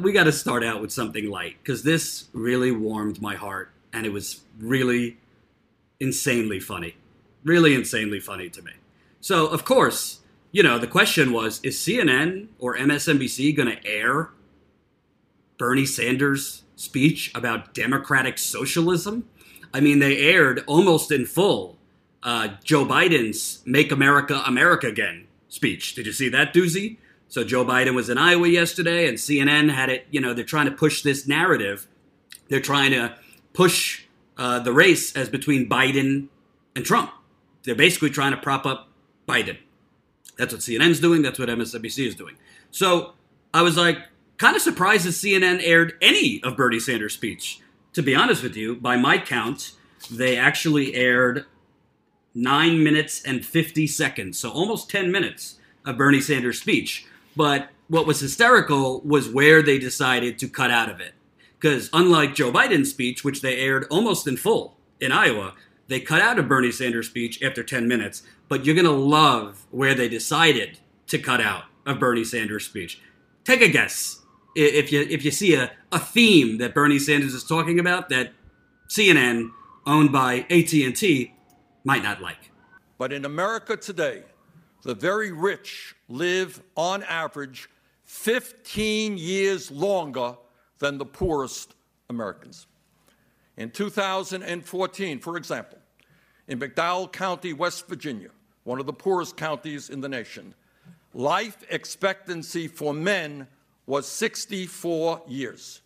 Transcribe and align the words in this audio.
we 0.00 0.12
got 0.12 0.24
to 0.24 0.32
start 0.32 0.64
out 0.64 0.80
with 0.80 0.92
something 0.92 1.30
light 1.30 1.56
because 1.62 1.82
this 1.82 2.28
really 2.32 2.70
warmed 2.70 3.20
my 3.20 3.34
heart 3.34 3.70
and 3.92 4.06
it 4.06 4.12
was 4.12 4.42
really 4.58 5.18
insanely 6.00 6.60
funny. 6.60 6.96
Really 7.44 7.74
insanely 7.74 8.20
funny 8.20 8.48
to 8.50 8.62
me. 8.62 8.72
So, 9.20 9.46
of 9.46 9.64
course, 9.64 10.20
you 10.50 10.62
know, 10.62 10.78
the 10.78 10.86
question 10.86 11.32
was 11.32 11.60
is 11.62 11.76
CNN 11.76 12.48
or 12.58 12.76
MSNBC 12.76 13.56
going 13.56 13.68
to 13.68 13.86
air 13.86 14.30
Bernie 15.58 15.86
Sanders' 15.86 16.62
speech 16.76 17.30
about 17.34 17.74
democratic 17.74 18.38
socialism? 18.38 19.28
I 19.72 19.80
mean, 19.80 20.00
they 20.00 20.18
aired 20.18 20.64
almost 20.66 21.10
in 21.10 21.24
full 21.24 21.78
uh, 22.22 22.48
Joe 22.62 22.84
Biden's 22.84 23.62
Make 23.64 23.90
America 23.90 24.42
America 24.46 24.88
Again 24.88 25.26
speech. 25.48 25.94
Did 25.94 26.06
you 26.06 26.12
see 26.12 26.28
that 26.30 26.54
doozy? 26.54 26.96
So 27.32 27.42
Joe 27.44 27.64
Biden 27.64 27.94
was 27.94 28.10
in 28.10 28.18
Iowa 28.18 28.46
yesterday, 28.46 29.08
and 29.08 29.16
CNN 29.16 29.70
had 29.70 29.88
it. 29.88 30.06
You 30.10 30.20
know, 30.20 30.34
they're 30.34 30.44
trying 30.44 30.66
to 30.66 30.70
push 30.70 31.00
this 31.00 31.26
narrative. 31.26 31.88
They're 32.50 32.60
trying 32.60 32.90
to 32.90 33.16
push 33.54 34.04
uh, 34.36 34.58
the 34.58 34.70
race 34.70 35.16
as 35.16 35.30
between 35.30 35.66
Biden 35.66 36.28
and 36.76 36.84
Trump. 36.84 37.10
They're 37.62 37.74
basically 37.74 38.10
trying 38.10 38.32
to 38.32 38.36
prop 38.36 38.66
up 38.66 38.88
Biden. 39.26 39.56
That's 40.36 40.52
what 40.52 40.60
CNN's 40.60 41.00
doing. 41.00 41.22
That's 41.22 41.38
what 41.38 41.48
MSNBC 41.48 42.06
is 42.06 42.14
doing. 42.14 42.36
So 42.70 43.14
I 43.54 43.62
was 43.62 43.78
like, 43.78 43.96
kind 44.36 44.54
of 44.54 44.60
surprised 44.60 45.06
that 45.06 45.12
CNN 45.12 45.62
aired 45.62 45.94
any 46.02 46.38
of 46.44 46.54
Bernie 46.58 46.80
Sanders' 46.80 47.14
speech. 47.14 47.60
To 47.94 48.02
be 48.02 48.14
honest 48.14 48.42
with 48.42 48.56
you, 48.56 48.76
by 48.76 48.98
my 48.98 49.16
count, 49.16 49.72
they 50.10 50.36
actually 50.36 50.94
aired 50.94 51.46
nine 52.34 52.84
minutes 52.84 53.22
and 53.24 53.42
50 53.42 53.86
seconds, 53.86 54.38
so 54.38 54.50
almost 54.50 54.90
10 54.90 55.10
minutes 55.10 55.56
of 55.86 55.96
Bernie 55.96 56.20
Sanders' 56.20 56.60
speech. 56.60 57.06
But 57.36 57.70
what 57.88 58.06
was 58.06 58.20
hysterical 58.20 59.00
was 59.00 59.28
where 59.28 59.62
they 59.62 59.78
decided 59.78 60.38
to 60.38 60.48
cut 60.48 60.70
out 60.70 60.90
of 60.90 61.00
it. 61.00 61.14
Because 61.58 61.90
unlike 61.92 62.34
Joe 62.34 62.50
Biden's 62.50 62.90
speech, 62.90 63.22
which 63.24 63.40
they 63.40 63.58
aired 63.58 63.86
almost 63.90 64.26
in 64.26 64.36
full 64.36 64.76
in 65.00 65.12
Iowa, 65.12 65.54
they 65.88 66.00
cut 66.00 66.20
out 66.20 66.38
of 66.38 66.48
Bernie 66.48 66.72
Sanders' 66.72 67.08
speech 67.08 67.42
after 67.42 67.62
10 67.62 67.86
minutes. 67.86 68.22
But 68.48 68.64
you're 68.64 68.74
going 68.74 68.84
to 68.84 68.90
love 68.90 69.66
where 69.70 69.94
they 69.94 70.08
decided 70.08 70.78
to 71.08 71.18
cut 71.18 71.40
out 71.40 71.64
of 71.86 72.00
Bernie 72.00 72.24
Sanders' 72.24 72.64
speech. 72.64 73.00
Take 73.44 73.60
a 73.60 73.68
guess 73.68 74.22
if 74.54 74.92
you 74.92 75.00
if 75.02 75.24
you 75.24 75.30
see 75.30 75.54
a, 75.54 75.70
a 75.90 75.98
theme 75.98 76.58
that 76.58 76.74
Bernie 76.74 76.98
Sanders 76.98 77.34
is 77.34 77.44
talking 77.44 77.78
about 77.78 78.08
that 78.10 78.32
CNN, 78.88 79.50
owned 79.86 80.12
by 80.12 80.46
AT&T, 80.50 81.34
might 81.84 82.02
not 82.02 82.20
like. 82.20 82.50
But 82.98 83.12
in 83.12 83.24
America 83.24 83.76
today, 83.76 84.24
the 84.82 84.94
very 84.94 85.32
rich 85.32 85.94
live 86.08 86.62
on 86.76 87.02
average 87.04 87.68
15 88.04 89.16
years 89.16 89.70
longer 89.70 90.36
than 90.78 90.98
the 90.98 91.06
poorest 91.06 91.74
Americans. 92.10 92.66
In 93.56 93.70
2014, 93.70 95.18
for 95.20 95.36
example, 95.36 95.78
in 96.48 96.58
McDowell 96.58 97.10
County, 97.10 97.52
West 97.52 97.86
Virginia, 97.86 98.30
one 98.64 98.80
of 98.80 98.86
the 98.86 98.92
poorest 98.92 99.36
counties 99.36 99.90
in 99.90 100.00
the 100.00 100.08
nation, 100.08 100.54
life 101.14 101.58
expectancy 101.70 102.68
for 102.68 102.92
men 102.92 103.46
was 103.86 104.06
64 104.08 105.22
years. 105.26 105.80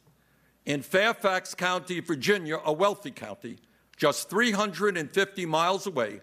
In 0.64 0.83
Fairfax 0.83 1.55
County, 1.55 2.00
Virginia, 2.00 2.58
a 2.64 2.72
wealthy 2.72 3.11
county, 3.11 3.58
just 3.97 4.28
350 4.28 5.47
miles 5.47 5.86
away, 5.86 6.20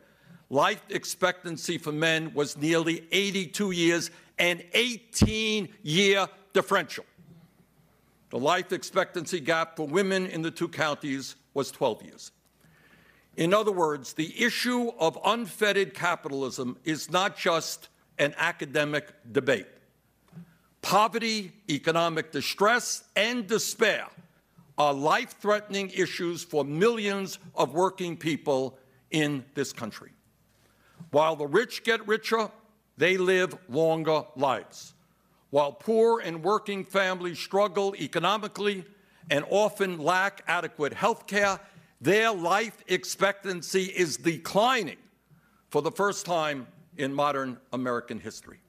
life 0.49 0.83
expectancy 0.89 1.77
for 1.77 1.91
men 1.91 2.33
was 2.33 2.57
nearly 2.57 3.07
82 3.11 3.71
years, 3.71 4.11
an 4.37 4.61
18 4.73 5.69
year 5.83 6.27
differential. 6.53 7.05
The 8.29 8.39
life 8.39 8.71
expectancy 8.71 9.39
gap 9.39 9.75
for 9.77 9.87
women 9.87 10.27
in 10.27 10.41
the 10.41 10.51
two 10.51 10.67
counties 10.67 11.35
was 11.53 11.71
12 11.71 12.03
years. 12.03 12.31
In 13.35 13.53
other 13.53 13.71
words, 13.71 14.13
the 14.13 14.33
issue 14.43 14.91
of 14.99 15.17
unfettered 15.25 15.93
capitalism 15.93 16.77
is 16.83 17.11
not 17.11 17.37
just 17.37 17.89
an 18.19 18.33
academic 18.37 19.11
debate. 19.31 19.67
Poverty, 20.81 21.51
economic 21.69 22.31
distress, 22.31 23.05
and 23.15 23.47
despair 23.47 24.07
are 24.77 24.93
life 24.93 25.35
threatening 25.39 25.89
issues 25.91 26.43
for 26.43 26.65
millions 26.65 27.39
of 27.55 27.73
working 27.73 28.17
people 28.17 28.77
in 29.11 29.45
this 29.53 29.71
country. 29.71 30.09
While 31.13 31.35
the 31.35 31.45
rich 31.45 31.83
get 31.83 32.07
richer, 32.07 32.49
they 32.97 33.17
live 33.17 33.55
longer 33.69 34.23
lives. 34.35 34.95
While 35.51 35.71
poor 35.71 36.19
and 36.19 36.43
working 36.43 36.83
families 36.83 37.37
struggle 37.37 37.93
economically 37.95 38.83
and 39.29 39.45
often 39.51 39.99
lack 39.99 40.43
adequate 40.47 40.91
health 40.91 41.27
care, 41.27 41.59
their 42.01 42.31
life 42.31 42.75
expectancy 42.87 43.83
is 43.83 44.17
declining 44.17 44.97
for 45.69 45.83
the 45.83 45.91
first 45.91 46.25
time 46.25 46.65
in 46.97 47.13
modern 47.13 47.59
American 47.71 48.19
history. 48.19 48.61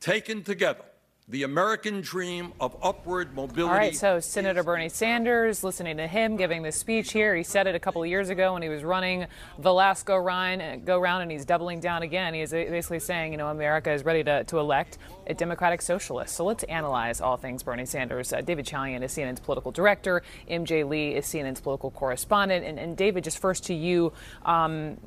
Taken 0.00 0.42
together, 0.42 0.84
the 1.28 1.44
American 1.44 2.00
dream 2.00 2.52
of 2.60 2.76
upward 2.82 3.34
mobility. 3.34 3.62
All 3.62 3.78
right, 3.78 3.94
so 3.94 4.18
Senator 4.18 4.64
Bernie 4.64 4.88
Sanders, 4.88 5.62
listening 5.62 5.96
to 5.98 6.06
him 6.08 6.36
giving 6.36 6.62
this 6.62 6.76
speech 6.76 7.12
here, 7.12 7.36
he 7.36 7.44
said 7.44 7.68
it 7.68 7.76
a 7.76 7.78
couple 7.78 8.02
of 8.02 8.08
years 8.08 8.28
ago 8.28 8.54
when 8.54 8.62
he 8.62 8.68
was 8.68 8.82
running 8.82 9.26
the 9.58 9.72
last 9.72 10.04
go 10.04 10.16
round, 10.16 10.84
go 10.84 10.98
round, 10.98 11.22
and 11.22 11.30
he's 11.30 11.44
doubling 11.44 11.78
down 11.78 12.02
again. 12.02 12.34
He's 12.34 12.50
basically 12.50 12.98
saying, 12.98 13.30
you 13.30 13.38
know, 13.38 13.48
America 13.48 13.92
is 13.92 14.04
ready 14.04 14.24
to, 14.24 14.42
to 14.44 14.58
elect 14.58 14.98
a 15.28 15.34
democratic 15.34 15.80
socialist. 15.80 16.34
So 16.34 16.44
let's 16.44 16.64
analyze 16.64 17.20
all 17.20 17.36
things 17.36 17.62
Bernie 17.62 17.86
Sanders. 17.86 18.32
Uh, 18.32 18.40
David 18.40 18.66
Chalian 18.66 19.02
is 19.02 19.12
CNN's 19.12 19.40
political 19.40 19.70
director. 19.70 20.22
MJ 20.50 20.86
Lee 20.88 21.14
is 21.14 21.24
CNN's 21.26 21.60
political 21.60 21.92
correspondent. 21.92 22.64
And, 22.64 22.80
and 22.80 22.96
David, 22.96 23.22
just 23.22 23.38
first 23.38 23.64
to 23.66 23.74
you. 23.74 24.12
Um, 24.44 24.98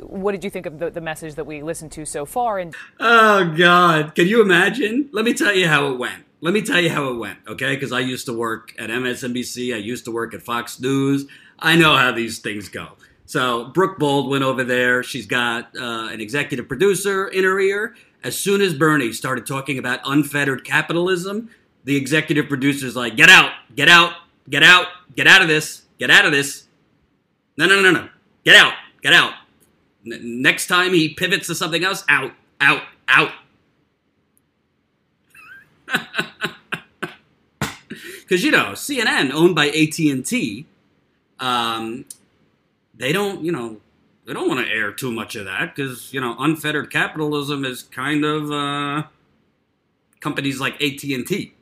what 0.00 0.32
did 0.32 0.44
you 0.44 0.50
think 0.50 0.66
of 0.66 0.78
the, 0.78 0.90
the 0.90 1.00
message 1.00 1.34
that 1.34 1.44
we 1.44 1.62
listened 1.62 1.92
to 1.92 2.04
so 2.04 2.24
far? 2.24 2.58
And 2.58 2.74
oh 2.98 3.54
God, 3.56 4.14
can 4.14 4.26
you 4.26 4.42
imagine? 4.42 5.08
Let 5.12 5.24
me 5.24 5.34
tell 5.34 5.54
you 5.54 5.68
how 5.68 5.92
it 5.92 5.98
went. 5.98 6.24
Let 6.42 6.54
me 6.54 6.62
tell 6.62 6.80
you 6.80 6.90
how 6.90 7.08
it 7.08 7.16
went, 7.16 7.38
okay? 7.46 7.74
Because 7.74 7.92
I 7.92 8.00
used 8.00 8.26
to 8.26 8.32
work 8.32 8.74
at 8.78 8.88
MSNBC. 8.88 9.74
I 9.74 9.78
used 9.78 10.06
to 10.06 10.10
work 10.10 10.32
at 10.32 10.42
Fox 10.42 10.80
News. 10.80 11.26
I 11.58 11.76
know 11.76 11.96
how 11.96 12.12
these 12.12 12.38
things 12.38 12.68
go. 12.68 12.88
So 13.26 13.66
Brooke 13.66 13.98
Baldwin 13.98 14.42
over 14.42 14.64
there, 14.64 15.02
she's 15.02 15.26
got 15.26 15.76
uh, 15.76 16.08
an 16.10 16.20
executive 16.20 16.66
producer 16.66 17.28
in 17.28 17.44
her 17.44 17.60
ear. 17.60 17.94
As 18.24 18.38
soon 18.38 18.60
as 18.60 18.74
Bernie 18.74 19.12
started 19.12 19.46
talking 19.46 19.78
about 19.78 20.00
unfettered 20.04 20.64
capitalism, 20.64 21.50
the 21.84 21.96
executive 21.96 22.48
producer's 22.48 22.96
like, 22.96 23.16
"Get 23.16 23.30
out, 23.30 23.52
get 23.76 23.88
out, 23.88 24.14
get 24.48 24.62
out, 24.62 24.88
get 25.14 25.26
out 25.26 25.42
of 25.42 25.48
this, 25.48 25.82
get 25.98 26.10
out 26.10 26.26
of 26.26 26.32
this." 26.32 26.66
No, 27.56 27.66
no, 27.66 27.80
no, 27.80 27.90
no, 27.90 28.08
get 28.44 28.56
out, 28.56 28.74
get 29.00 29.12
out. 29.12 29.32
N- 30.06 30.42
next 30.42 30.66
time 30.66 30.92
he 30.92 31.08
pivots 31.08 31.46
to 31.48 31.54
something 31.54 31.84
else, 31.84 32.04
out, 32.08 32.32
out, 32.60 32.82
out. 33.08 33.32
Because 38.30 38.44
you 38.44 38.52
know, 38.52 38.74
CNN, 38.74 39.32
owned 39.32 39.56
by 39.56 39.66
AT 39.70 39.98
and 39.98 40.24
T, 40.24 40.64
um, 41.40 42.04
they 42.94 43.12
don't, 43.12 43.44
you 43.44 43.50
know, 43.50 43.80
they 44.24 44.32
don't 44.32 44.46
want 44.46 44.64
to 44.64 44.72
air 44.72 44.92
too 44.92 45.10
much 45.10 45.34
of 45.34 45.46
that 45.46 45.74
because 45.74 46.14
you 46.14 46.20
know, 46.20 46.36
unfettered 46.38 46.92
capitalism 46.92 47.64
is 47.64 47.82
kind 47.82 48.24
of 48.24 48.52
uh, 48.52 49.08
companies 50.20 50.60
like 50.60 50.80
AT 50.80 51.02
and 51.02 51.26
T. 51.26 51.54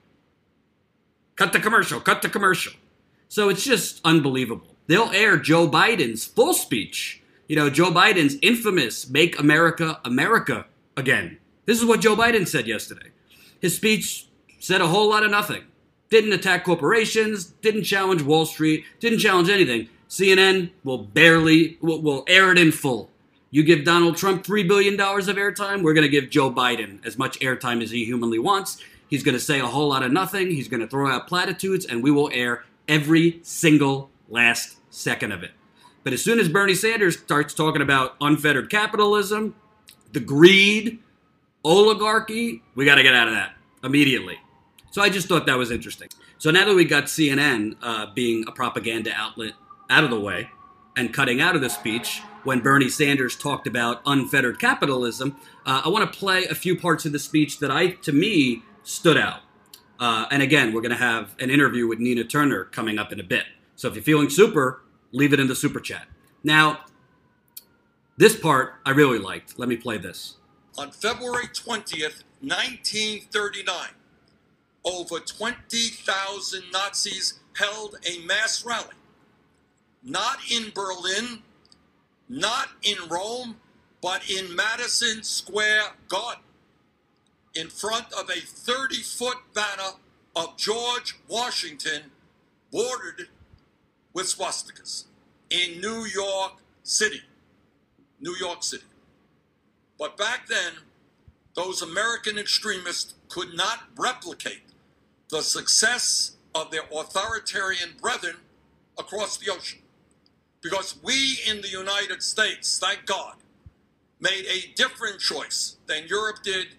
Cut 1.37 1.55
the 1.55 1.59
commercial. 1.59 2.01
Cut 2.01 2.21
the 2.21 2.29
commercial. 2.29 2.75
So 3.29 3.49
it's 3.49 3.65
just 3.65 4.03
unbelievable. 4.05 4.77
They'll 4.89 5.11
air 5.13 5.39
Joe 5.39 5.67
Biden's 5.67 6.27
full 6.27 6.53
speech 6.53 7.23
you 7.49 7.57
know, 7.57 7.71
Joe 7.71 7.91
Biden's 7.91 8.37
infamous 8.43 9.09
Make 9.09 9.39
America 9.39 10.01
America 10.05 10.67
Again. 10.97 11.39
This 11.65 11.79
is 11.79 11.85
what 11.85 12.01
Joe 12.01 12.17
Biden 12.17 12.47
said 12.47 12.67
yesterday. 12.67 13.11
His 13.61 13.77
speech 13.77 14.27
said 14.59 14.81
a 14.81 14.89
whole 14.89 15.09
lot 15.09 15.23
of 15.23 15.31
nothing. 15.31 15.63
Didn't 16.11 16.33
attack 16.33 16.65
corporations, 16.65 17.45
didn't 17.45 17.85
challenge 17.85 18.23
Wall 18.23 18.47
Street, 18.47 18.85
didn't 18.99 19.21
challenge 19.21 19.49
anything. 19.49 19.89
CNN 20.09 20.71
will 20.83 20.99
barely, 20.99 21.79
will, 21.81 22.03
will 22.03 22.25
air 22.27 22.51
it 22.51 22.59
in 22.59 22.73
full. 22.73 23.11
You 23.51 23.63
give 23.63 23.85
Donald 23.85 24.17
Trump 24.17 24.45
$3 24.45 24.67
billion 24.67 24.95
of 24.95 25.37
airtime, 25.37 25.83
we're 25.83 25.95
going 25.95 26.03
to 26.03 26.09
give 26.09 26.31
Joe 26.31 26.51
Biden 26.51 27.05
as 27.07 27.17
much 27.17 27.39
airtime 27.41 27.83
as 27.83 27.91
he 27.91 28.05
humanly 28.05 28.39
wants. 28.39 28.83
He's 29.09 29.23
going 29.23 29.37
to 29.37 29.41
say 29.41 29.61
a 29.61 29.67
whole 29.67 29.89
lot 29.89 30.03
of 30.03 30.11
nothing. 30.11 30.51
He's 30.51 30.69
going 30.69 30.81
to 30.81 30.89
throw 30.89 31.09
out 31.09 31.29
platitudes, 31.29 31.87
and 31.87 32.03
we 32.03 32.11
will 32.11 32.31
air 32.33 32.65
every 32.89 33.39
single 33.43 34.11
last 34.29 34.79
second 34.91 35.33
of 35.33 35.43
it. 35.43 35.53
But 36.05 36.13
as 36.13 36.23
soon 36.23 36.39
as 36.39 36.49
Bernie 36.49 36.75
Sanders 36.75 37.19
starts 37.19 37.55
talking 37.55 37.83
about 37.83 38.17
unfettered 38.21 38.71
capitalism, 38.71 39.55
the 40.13 40.21
greed, 40.21 41.01
oligarchy, 41.65 42.63
we 42.75 42.85
got 42.85 42.97
to 42.97 43.03
get 43.03 43.15
out 43.15 43.29
of 43.29 43.35
that 43.35 43.53
immediately. 43.85 44.39
So 44.91 45.03
I 45.03 45.11
just 45.11 45.29
thought 45.29 45.47
that 45.47 45.59
was 45.59 45.71
interesting. 45.71 46.09
So 46.39 46.51
now 46.51 46.65
that 46.65 46.75
we 46.75 46.85
got 46.85 47.05
CNN 47.05 47.77
uh, 47.83 48.07
being 48.15 48.45
a 48.47 48.53
propaganda 48.53 49.13
outlet 49.15 49.53
out 49.91 50.05
of 50.05 50.11
the 50.11 50.21
way 50.21 50.49
and 50.97 51.13
cutting 51.13 51.41
out 51.41 51.55
of 51.55 51.61
the 51.61 51.71
speech 51.71 52.23
when 52.45 52.61
Bernie 52.61 52.89
Sanders 52.89 53.37
talked 53.37 53.67
about 53.67 54.01
unfettered 54.07 54.59
capitalism, 54.59 55.37
uh, 55.67 55.83
I 55.85 55.89
want 55.89 56.11
to 56.11 56.19
play 56.19 56.47
a 56.47 56.55
few 56.55 56.79
parts 56.79 57.05
of 57.05 57.13
the 57.13 57.19
speech 57.19 57.59
that 57.59 57.71
I, 57.71 57.89
to 57.89 58.13
me, 58.13 58.63
stood 58.83 59.19
out. 59.19 59.41
Uh, 60.01 60.27
and 60.31 60.43
again, 60.43 60.73
we're 60.73 60.81
going 60.81 60.93
to 60.93 60.97
have 60.97 61.35
an 61.41 61.51
interview 61.51 61.87
with 61.87 61.99
Nina 61.99 62.25
Turner 62.25 62.65
coming 62.65 62.99
up 62.99 63.13
in 63.13 63.21
a 63.21 63.25
bit. 63.25 63.45
So 63.77 63.89
if 63.89 63.95
you're 63.95 64.05
feeling 64.05 64.31
super, 64.31 64.83
leave 65.13 65.33
it 65.33 65.41
in 65.41 65.49
the 65.49 65.55
super 65.55 65.81
chat. 65.81 66.07
Now, 66.43 66.81
this 68.17 68.39
part 68.39 68.75
I 68.85 68.91
really 68.91 69.19
liked. 69.19 69.59
Let 69.59 69.69
me 69.69 69.77
play 69.77 69.99
this. 69.99 70.37
On 70.77 70.91
February 70.91 71.47
20th, 71.47 72.23
1939, 72.41 73.75
over 74.85 75.19
20,000 75.21 76.63
Nazis 76.73 77.41
held 77.57 77.97
a 78.07 78.25
mass 78.25 78.65
rally. 78.65 78.95
Not 80.03 80.39
in 80.51 80.71
Berlin, 80.75 81.43
not 82.29 82.69
in 82.83 82.97
Rome, 83.09 83.57
but 84.01 84.31
in 84.31 84.55
Madison 84.55 85.23
Square 85.25 85.95
Garden, 86.09 86.45
in 87.55 87.69
front 87.69 88.07
of 88.13 88.31
a 88.31 88.41
30 88.41 88.97
foot 88.97 89.39
banner 89.55 89.97
of 90.37 90.57
George 90.57 91.19
Washington 91.29 92.13
bordered 92.71 93.29
with 94.19 94.27
swastikas 94.27 95.05
in 95.49 95.81
New 95.81 96.05
York 96.07 96.55
City. 96.83 97.23
New 98.21 98.35
York 98.35 98.65
City. 98.65 98.83
But 99.97 100.17
back 100.17 100.49
then, 100.49 100.73
those 101.55 101.83
American 101.83 102.37
extremists 102.37 103.15
could 103.29 103.55
not 103.55 103.85
replicate 103.97 104.65
the 105.31 105.41
success 105.41 106.33
of 106.53 106.73
their 106.73 106.83
authoritarian 106.93 107.91
brethren 108.03 108.35
across 108.99 109.37
the 109.37 109.53
ocean. 109.53 109.79
Because 110.63 110.97
we 111.05 111.39
in 111.49 111.61
the 111.61 111.69
United 111.69 112.21
States, 112.21 112.77
thank 112.81 113.07
God, 113.07 113.37
made 114.19 114.47
a 114.47 114.75
different 114.75 115.21
choice 115.21 115.77
than 115.87 116.09
Europe 116.09 116.43
did 116.43 116.75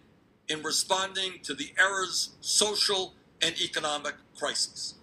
in 0.50 0.62
responding 0.62 1.40
to 1.44 1.54
the 1.54 1.72
era's 1.80 2.32
social 2.42 3.14
and 3.42 3.56
economic 3.62 4.16
crises. 4.38 4.99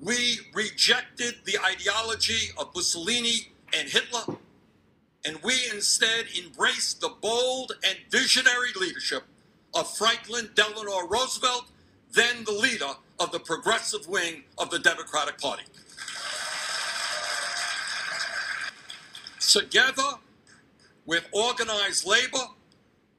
We 0.00 0.40
rejected 0.52 1.36
the 1.44 1.58
ideology 1.60 2.50
of 2.58 2.74
Mussolini 2.74 3.52
and 3.76 3.88
Hitler, 3.88 4.36
and 5.24 5.38
we 5.42 5.54
instead 5.72 6.26
embraced 6.36 7.00
the 7.00 7.10
bold 7.20 7.72
and 7.86 7.96
visionary 8.10 8.70
leadership 8.78 9.24
of 9.72 9.96
Franklin 9.96 10.50
Delano 10.54 11.06
Roosevelt, 11.06 11.66
then 12.12 12.44
the 12.44 12.52
leader 12.52 12.90
of 13.18 13.32
the 13.32 13.40
progressive 13.40 14.06
wing 14.08 14.44
of 14.58 14.70
the 14.70 14.78
Democratic 14.78 15.38
Party. 15.40 15.64
Together 19.40 20.18
with 21.06 21.26
organized 21.32 22.04
labor, 22.06 22.46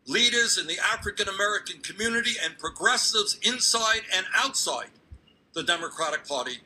leaders 0.07 0.57
in 0.57 0.67
the 0.67 0.77
African 0.79 1.29
American 1.29 1.79
community, 1.81 2.33
and 2.43 2.57
progressives 2.57 3.39
inside 3.41 4.01
and 4.15 4.25
outside 4.35 4.89
the 5.55 5.63
Democratic 5.63 6.27
Party, 6.27 6.57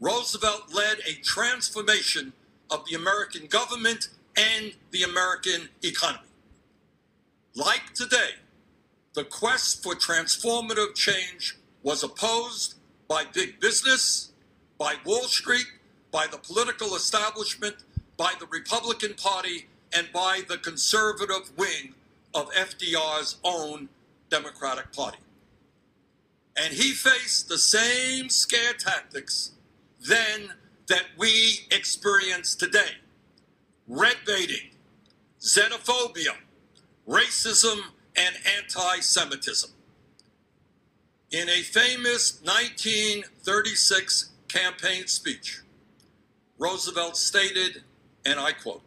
Roosevelt 0.00 0.74
led 0.74 0.98
a 1.08 1.14
transformation 1.22 2.32
of 2.70 2.84
the 2.86 2.96
American 2.96 3.46
government 3.46 4.08
and 4.36 4.74
the 4.90 5.04
American 5.04 5.68
economy. 5.82 6.26
Like 7.54 7.94
today, 7.94 8.30
the 9.14 9.24
quest 9.24 9.82
for 9.82 9.94
transformative 9.94 10.94
change 10.94 11.56
was 11.82 12.02
opposed 12.02 12.74
by 13.08 13.24
big 13.32 13.60
business, 13.60 14.32
by 14.76 14.96
Wall 15.06 15.24
Street, 15.24 15.66
by 16.10 16.26
the 16.26 16.38
political 16.38 16.96
establishment, 16.96 17.76
by 18.16 18.32
the 18.40 18.46
Republican 18.46 19.14
Party, 19.14 19.68
and 19.96 20.08
by 20.12 20.40
the 20.48 20.58
conservative 20.58 21.52
wing 21.56 21.94
of 22.34 22.50
FDR's 22.52 23.36
own 23.44 23.88
Democratic 24.30 24.92
Party. 24.92 25.18
And 26.56 26.74
he 26.74 26.92
faced 26.92 27.48
the 27.48 27.58
same 27.58 28.28
scare 28.28 28.74
tactics 28.74 29.52
then 30.00 30.52
that 30.88 31.04
we 31.16 31.60
experience 31.70 32.54
today 32.54 32.96
red 33.86 34.16
baiting, 34.26 34.70
xenophobia, 35.40 36.34
racism, 37.08 37.78
and 38.16 38.34
anti 38.58 39.00
Semitism. 39.00 39.70
In 41.30 41.48
a 41.48 41.62
famous 41.62 42.40
1936 42.42 44.30
campaign 44.48 45.06
speech, 45.06 45.60
Roosevelt 46.58 47.16
stated, 47.16 47.82
and 48.24 48.38
I 48.38 48.52
quote, 48.52 48.82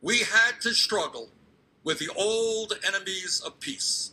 We 0.00 0.20
had 0.20 0.60
to 0.60 0.72
struggle 0.72 1.28
with 1.82 1.98
the 1.98 2.10
old 2.16 2.74
enemies 2.86 3.42
of 3.44 3.58
peace 3.60 4.12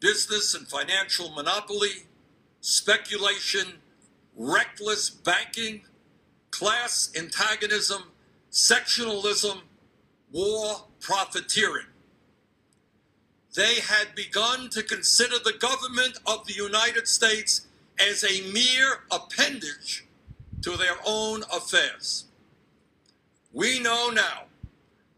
business 0.00 0.54
and 0.54 0.66
financial 0.68 1.30
monopoly, 1.30 2.06
speculation, 2.60 3.74
reckless 4.36 5.10
banking, 5.10 5.82
class 6.50 7.10
antagonism, 7.16 8.04
sectionalism, 8.50 9.62
war, 10.32 10.84
profiteering. 11.00 11.86
They 13.54 13.76
had 13.80 14.14
begun 14.14 14.68
to 14.70 14.82
consider 14.82 15.36
the 15.42 15.54
government 15.58 16.18
of 16.26 16.46
the 16.46 16.54
United 16.54 17.08
States 17.08 17.66
as 17.98 18.22
a 18.22 18.52
mere 18.52 19.00
appendage 19.10 20.06
to 20.62 20.76
their 20.76 20.96
own 21.04 21.42
affairs. 21.52 22.26
We 23.52 23.80
know 23.80 24.10
now 24.10 24.44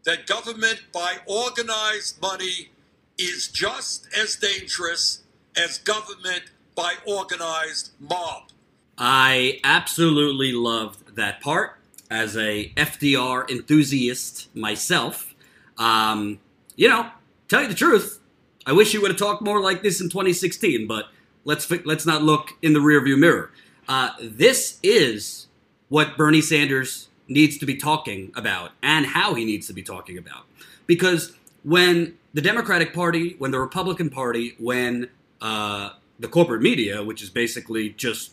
that 0.05 0.25
government 0.25 0.81
by 0.91 1.17
organized 1.27 2.21
money 2.21 2.71
is 3.21 3.47
just 3.47 4.07
as 4.17 4.35
dangerous 4.35 5.23
as 5.55 5.77
government 5.77 6.43
by 6.75 6.95
organized 7.05 7.91
mob. 7.99 8.49
I 8.97 9.59
absolutely 9.63 10.51
loved 10.51 11.15
that 11.15 11.41
part 11.41 11.77
as 12.09 12.35
a 12.35 12.71
FDR 12.75 13.49
enthusiast 13.49 14.53
myself. 14.55 15.33
Um, 15.77 16.39
you 16.75 16.89
know, 16.89 17.09
tell 17.47 17.61
you 17.61 17.67
the 17.67 17.75
truth, 17.75 18.19
I 18.65 18.73
wish 18.73 18.93
you 18.93 19.01
would 19.01 19.11
have 19.11 19.19
talked 19.19 19.41
more 19.41 19.61
like 19.61 19.83
this 19.83 20.01
in 20.01 20.09
2016. 20.09 20.87
But 20.87 21.05
let's 21.45 21.69
let's 21.85 22.05
not 22.05 22.23
look 22.23 22.51
in 22.61 22.73
the 22.73 22.79
rearview 22.79 23.17
mirror. 23.17 23.51
Uh, 23.87 24.11
this 24.21 24.79
is 24.83 25.47
what 25.89 26.17
Bernie 26.17 26.41
Sanders 26.41 27.09
needs 27.27 27.57
to 27.57 27.65
be 27.65 27.75
talking 27.75 28.31
about 28.35 28.71
and 28.81 29.05
how 29.05 29.33
he 29.33 29.45
needs 29.45 29.67
to 29.67 29.73
be 29.73 29.83
talking 29.83 30.17
about. 30.17 30.45
Because 30.85 31.33
when 31.63 32.17
the 32.33 32.41
Democratic 32.41 32.93
Party, 32.93 33.35
when 33.39 33.51
the 33.51 33.59
Republican 33.59 34.09
Party, 34.09 34.55
when 34.57 35.09
uh, 35.41 35.91
the 36.19 36.27
corporate 36.27 36.61
media, 36.61 37.03
which 37.03 37.21
is 37.21 37.29
basically 37.29 37.89
just 37.89 38.31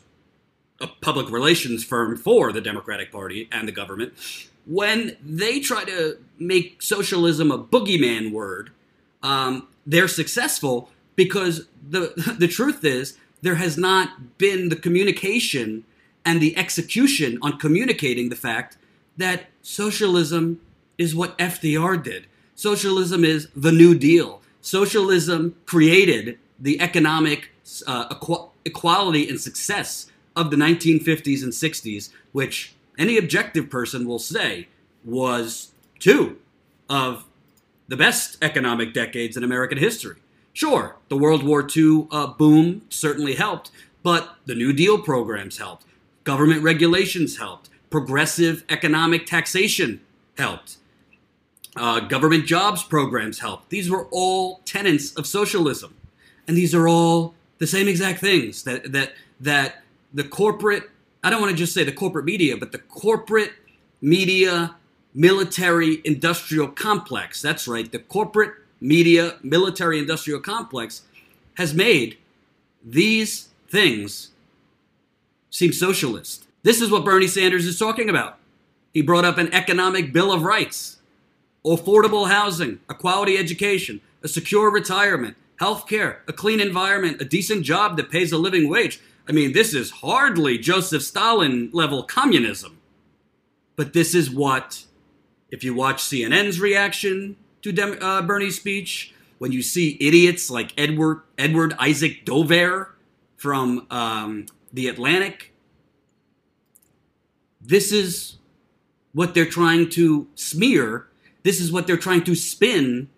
a 0.81 0.87
public 0.87 1.31
relations 1.31 1.85
firm 1.85 2.17
for 2.17 2.53
the 2.53 2.61
Democratic 2.61 3.11
Party 3.11 3.49
and 3.51 3.67
the 3.67 3.73
government, 3.73 4.13
when 4.67 5.17
they 5.25 5.61
try 5.61 5.85
to 5.85 6.19
make 6.39 6.83
socialism 6.83 7.51
a 7.51 7.59
boogeyman 7.59 8.33
word, 8.33 8.71
um, 9.23 9.67
they're 9.87 10.09
successful 10.09 10.91
because 11.17 11.67
the 11.89 12.35
the 12.39 12.49
truth 12.49 12.85
is 12.85 13.19
there 13.41 13.57
has 13.57 13.79
not 13.79 14.39
been 14.39 14.69
the 14.69 14.77
communication 14.77 15.85
and 16.25 16.41
the 16.41 16.57
execution 16.57 17.39
on 17.41 17.59
communicating 17.59 18.29
the 18.29 18.37
fact 18.37 18.77
that 19.17 19.47
socialism 19.63 20.61
is 20.99 21.15
what 21.15 21.39
FDR 21.39 22.03
did. 22.03 22.27
Socialism 22.59 23.25
is 23.25 23.47
the 23.55 23.71
New 23.71 23.97
Deal. 23.97 24.43
Socialism 24.63 25.55
created 25.65 26.41
the 26.59 26.81
economic 26.81 27.53
uh, 27.87 28.09
equ- 28.09 28.51
equality 28.65 29.29
and 29.29 29.41
success 29.41 30.11
of 30.35 30.51
the 30.51 30.57
1950s 30.57 31.45
and 31.45 31.53
60s, 31.53 32.11
which 32.33 32.75
any 32.99 33.17
objective 33.17 33.71
person 33.71 34.09
will 34.09 34.19
say 34.19 34.67
was 35.05 35.71
two 36.01 36.37
of 36.91 37.27
the 37.87 37.97
best 37.97 38.37
economic 38.43 38.93
decades 38.93 39.37
in 39.37 39.45
American 39.45 39.79
history. 39.79 40.17
Sure, 40.53 40.97
the 41.11 41.17
World 41.17 41.45
War 41.45 41.65
II 41.65 42.09
uh, 42.11 42.27
boom 42.27 42.83
certainly 42.89 43.37
helped, 43.37 43.71
but 44.03 44.35
the 44.47 44.57
New 44.57 44.73
Deal 44.73 44.99
programs 44.99 45.59
helped, 45.59 45.87
government 46.25 46.65
regulations 46.65 47.39
helped, 47.39 47.71
progressive 47.89 48.65
economic 48.69 49.27
taxation 49.27 50.01
helped. 50.37 50.79
Uh, 51.79 52.01
government 52.01 52.47
jobs 52.47 52.83
programs 52.83 53.39
helped. 53.39 53.71
These 53.71 53.91
were 53.91 54.07
all 54.11 54.61
tenets 54.65 55.15
of 55.15 55.27
socialism, 55.27 55.95
and 56.47 56.57
these 56.57 56.75
are 56.75 56.89
all 56.89 57.35
the 57.59 57.67
same 57.67 57.89
exact 57.89 58.21
things 58.21 58.65
that 58.65 58.93
that 58.93 59.13
that 59.41 59.83
the 60.13 60.25
corporate. 60.25 60.85
I 61.23 61.31
don't 61.31 61.41
want 61.41 61.51
to 61.51 61.57
just 61.57 61.75
say 61.75 61.85
the 61.85 61.93
corporate 61.93 62.25
media, 62.25 62.57
but 62.57 62.73
the 62.73 62.79
corporate 62.79 63.53
media 64.01 64.77
military 65.15 66.01
industrial 66.05 66.69
complex. 66.69 67.43
That's 67.43 67.67
right, 67.67 67.91
the 67.91 67.99
corporate 67.99 68.55
media 68.81 69.37
military 69.43 69.99
industrial 69.99 70.41
complex 70.41 71.03
has 71.55 71.75
made 71.75 72.19
these 72.85 73.49
things 73.69 74.31
seem 75.51 75.73
socialist. 75.73 76.47
This 76.63 76.81
is 76.81 76.91
what 76.91 77.05
Bernie 77.05 77.27
Sanders 77.27 77.67
is 77.67 77.79
talking 77.79 78.09
about. 78.09 78.39
He 78.93 79.03
brought 79.03 79.25
up 79.25 79.39
an 79.39 79.53
economic 79.53 80.13
bill 80.13 80.33
of 80.33 80.43
rights, 80.43 80.98
affordable 81.77 82.29
housing, 82.29 82.81
a 82.89 82.95
quality 82.95 83.37
education, 83.37 84.01
a 84.23 84.29
secure 84.29 84.71
retirement, 84.71 85.37
health 85.57 85.87
care, 85.87 86.23
a 86.29 86.33
clean 86.33 86.61
environment, 86.61 87.21
a 87.21 87.25
decent 87.25 87.65
job 87.65 87.97
that 87.97 88.11
pays 88.11 88.33
a 88.33 88.39
living 88.39 88.69
wage. 88.69 89.01
I 89.29 89.33
mean, 89.33 89.53
this 89.53 89.75
is 89.75 89.91
hardly 89.91 90.59
Joseph 90.59 91.03
Stalin 91.03 91.71
level 91.73 92.03
communism. 92.03 92.79
But 93.77 93.93
this 93.93 94.15
is 94.15 94.31
what, 94.31 94.85
if 95.51 95.63
you 95.63 95.75
watch 95.75 96.03
CNN's 96.03 96.61
reaction 96.61 97.37
to 97.63 97.73
Dem- 97.73 98.03
uh, 98.03 98.23
Bernie's 98.23 98.57
speech, 98.57 99.15
when 99.39 99.53
you 99.53 99.63
see 99.63 99.97
idiots 100.01 100.51
like 100.51 100.73
Edward 100.77 101.23
Edward-Isaac 101.37 102.25
Dovere 102.25 102.89
from 103.37 103.87
um, 103.91 104.47
the 104.73 104.89
Atlantic, 104.89 105.55
this 107.61 107.93
is 107.93 108.39
what 109.13 109.35
they're 109.35 109.47
trying 109.47 109.89
to 109.91 110.27
smear. 110.35 111.07
This 111.43 111.61
is 111.61 111.73
what 111.73 111.87
they're 111.87 111.97
trying 111.97 112.25
to 112.25 112.35
spin 112.35 113.09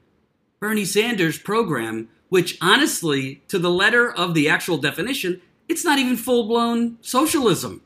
Bernie 0.60 0.84
Sanders' 0.84 1.38
program, 1.38 2.08
which 2.28 2.58
honestly, 2.60 3.42
to 3.48 3.58
the 3.58 3.70
letter 3.70 4.12
of 4.12 4.34
the 4.34 4.48
actual 4.48 4.76
definition, 4.76 5.40
it's 5.68 5.84
not 5.84 5.98
even 5.98 6.16
full 6.16 6.46
blown 6.46 6.98
socialism. 7.00 7.82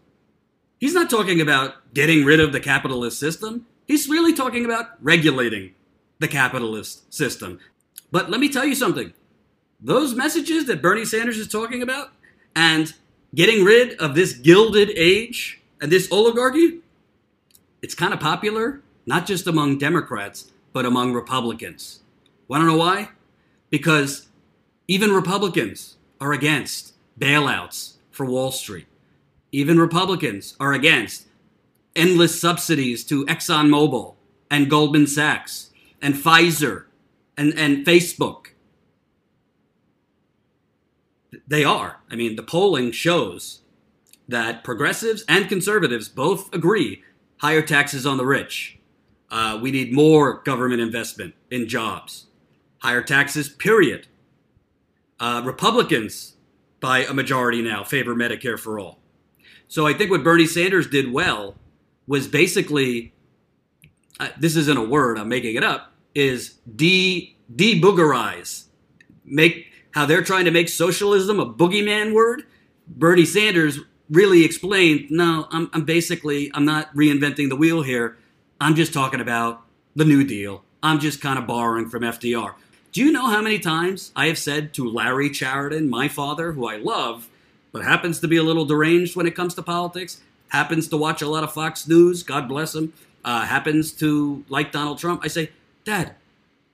He's 0.79 0.95
not 0.95 1.09
talking 1.09 1.41
about 1.41 1.95
getting 1.95 2.25
rid 2.25 2.41
of 2.41 2.53
the 2.53 2.61
capitalist 2.61 3.19
system. 3.19 3.67
He's 3.87 4.09
really 4.09 4.35
talking 4.35 4.65
about 4.65 4.91
regulating 5.01 5.75
the 6.19 6.29
capitalist 6.29 7.13
system. 7.13 7.61
But 8.11 8.31
let 8.31 8.41
me 8.41 8.49
tell 8.49 8.65
you 8.65 8.75
something 8.75 9.13
those 9.81 10.15
messages 10.15 10.67
that 10.67 10.81
Bernie 10.81 11.05
Sanders 11.05 11.39
is 11.39 11.49
talking 11.49 11.83
about 11.83 12.11
and 12.57 12.93
getting 13.35 13.65
rid 13.65 13.99
of 14.01 14.15
this 14.15 14.33
gilded 14.33 14.91
age 14.97 15.61
and 15.81 15.93
this 15.93 16.11
oligarchy, 16.11 16.81
it's 17.83 17.95
kind 17.95 18.15
of 18.15 18.21
popular, 18.21 18.81
not 19.07 19.27
just 19.27 19.47
among 19.47 19.79
Democrats, 19.79 20.51
but 20.73 20.87
among 20.87 21.13
Republicans. 21.13 22.01
Want 22.49 22.63
to 22.63 22.67
know 22.67 22.77
why? 22.77 23.11
Because 23.71 24.29
even 24.89 25.13
Republicans 25.13 25.97
are 26.21 26.33
against 26.33 26.95
bailouts 27.19 27.95
for 28.11 28.27
Wall 28.27 28.53
Street. 28.53 28.87
Even 29.53 29.79
Republicans 29.79 30.57
are 30.59 30.73
against 30.73 31.27
endless 31.95 32.41
subsidies 32.41 33.05
to 33.05 33.25
ExxonMobil 33.27 34.15
and 34.51 34.71
Goldman 34.71 35.07
Sachs 35.07 35.71
and 36.03 36.15
Pfizer 36.15 36.85
and, 37.37 37.57
and 37.59 37.87
Facebook. 37.87 38.47
They 41.47 41.65
are. 41.65 42.01
I 42.11 42.17
mean, 42.17 42.37
the 42.37 42.43
polling 42.43 42.93
shows 42.93 43.61
that 44.29 44.65
progressives 44.65 45.25
and 45.29 45.49
conservatives 45.49 46.09
both 46.09 46.53
agree 46.55 47.03
higher 47.39 47.63
taxes 47.63 48.07
on 48.07 48.17
the 48.17 48.27
rich. 48.27 48.79
Uh, 49.35 49.59
we 49.61 49.73
need 49.73 49.93
more 49.93 50.41
government 50.45 50.81
investment 50.81 51.35
in 51.51 51.67
jobs. 51.67 52.27
Higher 52.79 53.03
taxes, 53.03 53.49
period. 53.49 54.07
Uh, 55.19 55.43
Republicans, 55.45 56.37
by 56.79 57.01
a 57.01 57.13
majority 57.13 57.61
now, 57.61 57.83
favor 57.83 58.15
Medicare 58.15 58.57
for 58.57 58.79
all. 58.79 59.01
So 59.67 59.89
I 59.89 59.93
think 59.93 60.13
what 60.13 60.23
Bernie 60.23 60.47
Sanders 60.47 60.87
did 60.87 61.13
well 61.13 61.57
was 62.07 62.29
basically 62.29 63.13
uh, 64.21 64.29
this 64.39 64.55
isn't 64.55 64.79
a 64.79 64.85
word, 64.85 65.19
I'm 65.19 65.29
making 65.29 65.57
it 65.57 65.65
up, 65.65 65.93
is 66.15 66.61
de 66.77 67.37
deboogerize. 67.53 68.67
Make 69.25 69.67
how 69.95 70.07
they're 70.07 70.23
trying 70.23 70.45
to 70.45 70.53
make 70.53 70.69
socialism 70.69 71.41
a 71.41 71.53
boogeyman 71.53 72.15
word. 72.15 72.45
Bernie 72.87 73.25
Sanders 73.25 73.81
really 74.09 74.45
explained, 74.45 75.07
no, 75.11 75.49
I'm, 75.51 75.71
I'm 75.73 75.85
basically 75.85 76.53
I'm 76.55 76.65
not 76.65 76.95
reinventing 76.95 77.49
the 77.49 77.57
wheel 77.57 77.83
here. 77.83 78.17
I'm 78.61 78.77
just 78.77 78.95
talking 78.95 79.21
about 79.21 79.63
the 79.97 80.05
New 80.05 80.25
Deal. 80.25 80.63
I'm 80.83 81.01
just 81.01 81.21
kind 81.21 81.39
of 81.39 81.47
borrowing 81.47 81.89
from 81.89 82.03
FDR. 82.03 82.55
Do 82.93 83.05
you 83.05 83.11
know 83.11 83.27
how 83.27 83.43
many 83.43 83.59
times 83.59 84.13
I 84.15 84.27
have 84.27 84.39
said 84.39 84.73
to 84.75 84.89
Larry 84.89 85.29
Chariton, 85.31 85.89
my 85.89 86.07
father, 86.07 86.53
who 86.53 86.69
I 86.69 86.77
love, 86.77 87.29
but 87.73 87.83
happens 87.83 88.21
to 88.21 88.29
be 88.29 88.37
a 88.37 88.45
little 88.45 88.65
deranged 88.65 89.17
when 89.17 89.27
it 89.27 89.35
comes 89.35 89.55
to 89.57 89.63
politics, 89.63 90.21
happens 90.49 90.87
to 90.89 90.97
watch 90.97 91.21
a 91.21 91.29
lot 91.29 91.43
of 91.43 91.53
Fox 91.53 91.89
News, 91.89 92.23
God 92.23 92.49
bless 92.49 92.75
him, 92.75 92.93
uh, 93.25 93.45
happens 93.47 93.91
to 93.93 94.45
like 94.49 94.71
Donald 94.71 94.99
Trump, 94.99 95.23
I 95.25 95.29
say, 95.29 95.51
Dad, 95.85 96.15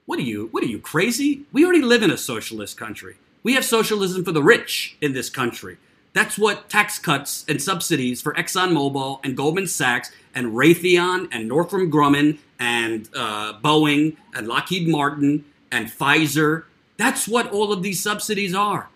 what 0.05 0.19
are 0.19 0.23
you? 0.23 0.49
What 0.51 0.63
are 0.63 0.67
you 0.69 0.81
crazy? 0.81 1.45
We 1.53 1.65
already 1.65 1.83
live 1.83 2.03
in 2.03 2.11
a 2.11 2.19
socialist 2.19 2.77
country. 2.77 3.17
We 3.43 3.55
have 3.55 3.65
socialism 3.65 4.23
for 4.23 4.33
the 4.33 4.43
rich 4.43 4.97
in 5.01 5.15
this 5.15 5.31
country. 5.31 5.79
That's 6.13 6.37
what 6.37 6.69
tax 6.69 6.99
cuts 6.99 7.45
and 7.49 7.63
subsidies 7.63 8.21
for 8.21 8.35
ExxonMobil 8.35 9.21
and 9.23 9.37
Goldman 9.37 9.69
Sachs 9.69 10.11
and 10.35 10.49
Raytheon 10.49 11.29
and 11.31 11.47
Northrop 11.47 11.89
Grumman 11.89 12.39
and 12.59 13.09
uh, 13.15 13.55
Boeing 13.61 14.17
and 14.35 14.49
Lockheed 14.49 14.89
Martin 14.89 15.45
and 15.71 15.87
Pfizer. 15.87 16.65
That's 16.97 17.29
what 17.29 17.51
all 17.53 17.73
of 17.73 17.83
these 17.83 18.03
subsidies 18.03 18.55
are. 18.55 18.89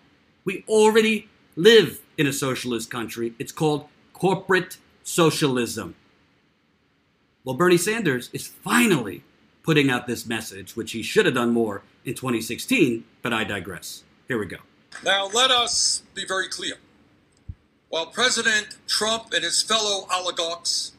We 0.43 0.63
already 0.67 1.29
live 1.55 2.01
in 2.17 2.27
a 2.27 2.33
socialist 2.33 2.91
country. 2.91 3.33
It's 3.39 3.51
called 3.51 3.87
corporate 4.13 4.77
socialism. 5.03 5.95
Well, 7.43 7.55
Bernie 7.55 7.77
Sanders 7.77 8.29
is 8.33 8.47
finally 8.47 9.23
putting 9.63 9.89
out 9.89 10.05
this 10.05 10.25
message, 10.25 10.75
which 10.75 10.91
he 10.91 11.01
should 11.01 11.25
have 11.25 11.35
done 11.35 11.51
more 11.51 11.81
in 12.03 12.13
2016, 12.13 13.03
but 13.21 13.33
I 13.33 13.43
digress. 13.43 14.03
Here 14.27 14.37
we 14.37 14.45
go. 14.45 14.57
Now, 15.03 15.27
let 15.27 15.51
us 15.51 16.03
be 16.13 16.25
very 16.25 16.47
clear. 16.47 16.75
While 17.89 18.07
President 18.07 18.77
Trump 18.87 19.33
and 19.33 19.43
his 19.43 19.61
fellow 19.61 20.07
oligarchs 20.11 20.93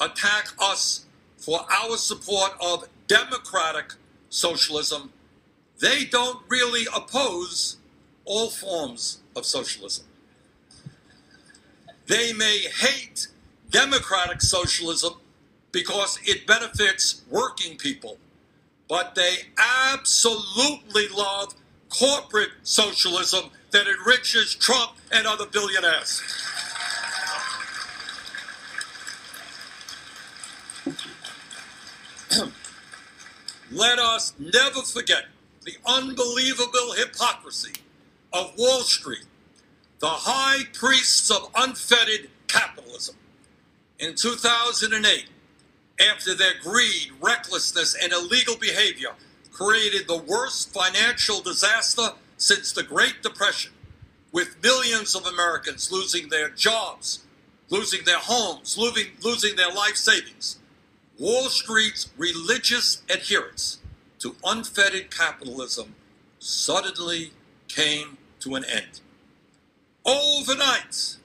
attack 0.00 0.48
us 0.58 1.04
for 1.36 1.60
our 1.70 1.96
support 1.96 2.52
of 2.60 2.88
democratic 3.06 3.94
socialism, 4.30 5.12
they 5.80 6.04
don't 6.04 6.42
really 6.48 6.86
oppose 6.94 7.76
all 8.24 8.50
forms 8.50 9.20
of 9.36 9.44
socialism. 9.44 10.06
They 12.06 12.32
may 12.32 12.58
hate 12.58 13.28
democratic 13.70 14.42
socialism 14.42 15.14
because 15.72 16.18
it 16.24 16.46
benefits 16.46 17.22
working 17.30 17.76
people, 17.76 18.18
but 18.88 19.14
they 19.14 19.36
absolutely 19.92 21.08
love 21.08 21.54
corporate 21.88 22.50
socialism 22.62 23.50
that 23.72 23.86
enriches 23.86 24.54
Trump 24.54 24.92
and 25.12 25.26
other 25.26 25.46
billionaires. 25.46 26.22
Let 33.70 33.98
us 33.98 34.34
never 34.38 34.82
forget 34.82 35.26
the 35.64 35.74
unbelievable 35.86 36.92
hypocrisy 36.96 37.72
of 38.32 38.52
Wall 38.58 38.80
Street, 38.80 39.24
the 40.00 40.08
high 40.08 40.64
priests 40.72 41.30
of 41.30 41.50
unfettered 41.54 42.30
capitalism. 42.48 43.16
In 43.98 44.14
2008, 44.14 45.26
after 46.00 46.34
their 46.34 46.54
greed, 46.62 47.12
recklessness, 47.20 47.94
and 48.02 48.12
illegal 48.12 48.56
behavior 48.56 49.10
created 49.52 50.08
the 50.08 50.16
worst 50.16 50.72
financial 50.72 51.40
disaster 51.42 52.08
since 52.40 52.72
the 52.72 52.82
Great 52.82 53.22
Depression, 53.22 53.70
with 54.32 54.62
millions 54.62 55.14
of 55.14 55.26
Americans 55.26 55.92
losing 55.92 56.30
their 56.30 56.48
jobs, 56.48 57.20
losing 57.68 58.02
their 58.04 58.18
homes, 58.18 58.78
losing, 58.78 59.08
losing 59.22 59.56
their 59.56 59.70
life 59.70 59.96
savings. 59.96 60.58
Wall 61.18 61.50
Street's 61.50 62.08
religious 62.16 63.02
adherence 63.10 63.78
to 64.20 64.36
unfettered 64.42 65.14
capitalism 65.14 65.94
suddenly 66.38 67.32
came 67.68 68.16
to 68.40 68.54
an 68.54 68.64
end. 68.64 69.00
Overnight, 70.06 71.16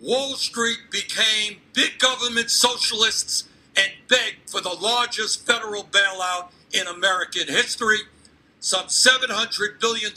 Wall 0.00 0.34
Street 0.34 0.78
became 0.92 1.56
big 1.72 1.98
government 1.98 2.50
socialists 2.50 3.48
and 3.76 3.90
begged 4.06 4.48
for 4.48 4.60
the 4.60 4.70
largest 4.80 5.44
federal 5.44 5.82
bailout 5.82 6.50
in 6.72 6.86
American 6.86 7.48
history, 7.48 7.98
some 8.64 8.86
$700 8.86 9.78
billion 9.78 10.12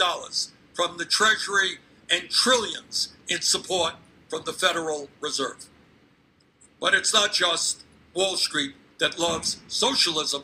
from 0.74 0.96
the 0.98 1.04
Treasury 1.04 1.80
and 2.10 2.30
trillions 2.30 3.14
in 3.28 3.42
support 3.42 3.96
from 4.30 4.44
the 4.46 4.54
Federal 4.54 5.10
Reserve. 5.20 5.66
But 6.80 6.94
it's 6.94 7.14
not 7.14 7.34
just 7.34 7.84
Wall 8.14 8.38
Street 8.38 8.74
that 9.00 9.20
loves 9.20 9.60
socialism 9.68 10.44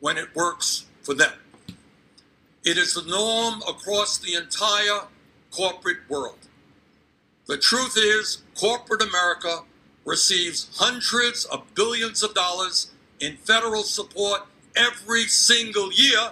when 0.00 0.16
it 0.16 0.34
works 0.34 0.86
for 1.02 1.14
them. 1.14 1.34
It 2.64 2.76
is 2.76 2.94
the 2.94 3.08
norm 3.08 3.62
across 3.68 4.18
the 4.18 4.34
entire 4.34 5.06
corporate 5.52 6.08
world. 6.08 6.48
The 7.46 7.56
truth 7.56 7.96
is, 7.96 8.42
corporate 8.56 9.02
America 9.02 9.60
receives 10.04 10.68
hundreds 10.74 11.44
of 11.44 11.72
billions 11.76 12.24
of 12.24 12.34
dollars 12.34 12.90
in 13.20 13.36
federal 13.36 13.84
support 13.84 14.40
every 14.74 15.26
single 15.26 15.92
year, 15.92 16.30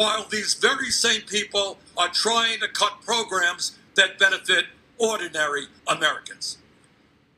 while 0.00 0.24
these 0.30 0.54
very 0.54 0.90
same 0.90 1.20
people 1.20 1.76
are 1.94 2.08
trying 2.08 2.58
to 2.58 2.66
cut 2.68 3.02
programs 3.04 3.76
that 3.96 4.18
benefit 4.18 4.64
ordinary 4.96 5.64
Americans. 5.86 6.56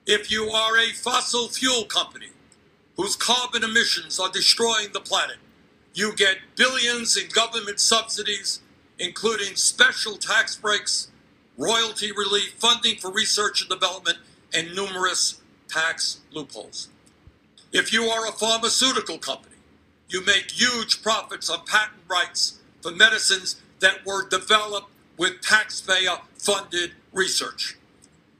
If 0.07 0.31
you 0.31 0.49
are 0.49 0.79
a 0.79 0.93
fossil 0.93 1.49
fuel 1.49 1.87
company 1.87 2.29
whose 2.97 3.17
carbon 3.17 3.65
emissions 3.65 4.21
are 4.21 4.31
destroying 4.31 4.93
the 4.93 5.01
planet, 5.01 5.39
you 5.93 6.15
get 6.15 6.37
billions 6.55 7.17
in 7.17 7.29
government 7.31 7.81
subsidies 7.81 8.61
including 8.97 9.57
special 9.57 10.17
tax 10.17 10.55
breaks, 10.55 11.09
royalty 11.59 12.13
relief, 12.13 12.55
funding 12.59 12.95
for 12.95 13.11
research 13.11 13.61
and 13.61 13.71
development, 13.71 14.19
and 14.55 14.73
numerous 14.77 15.41
tax 15.67 16.21
loopholes. 16.31 16.91
If 17.73 17.93
you 17.93 18.05
are 18.05 18.29
a 18.29 18.33
pharmaceutical 18.33 19.19
company, 19.19 19.52
you 20.13 20.25
make 20.25 20.51
huge 20.51 21.03
profits 21.03 21.49
on 21.49 21.65
patent 21.65 22.03
rights 22.09 22.59
for 22.83 22.91
medicines 22.91 23.61
that 23.81 24.05
were 24.05 24.29
developed 24.29 24.91
with 25.17 25.41
taxpayer 25.41 26.19
funded 26.37 26.93
research. 27.13 27.77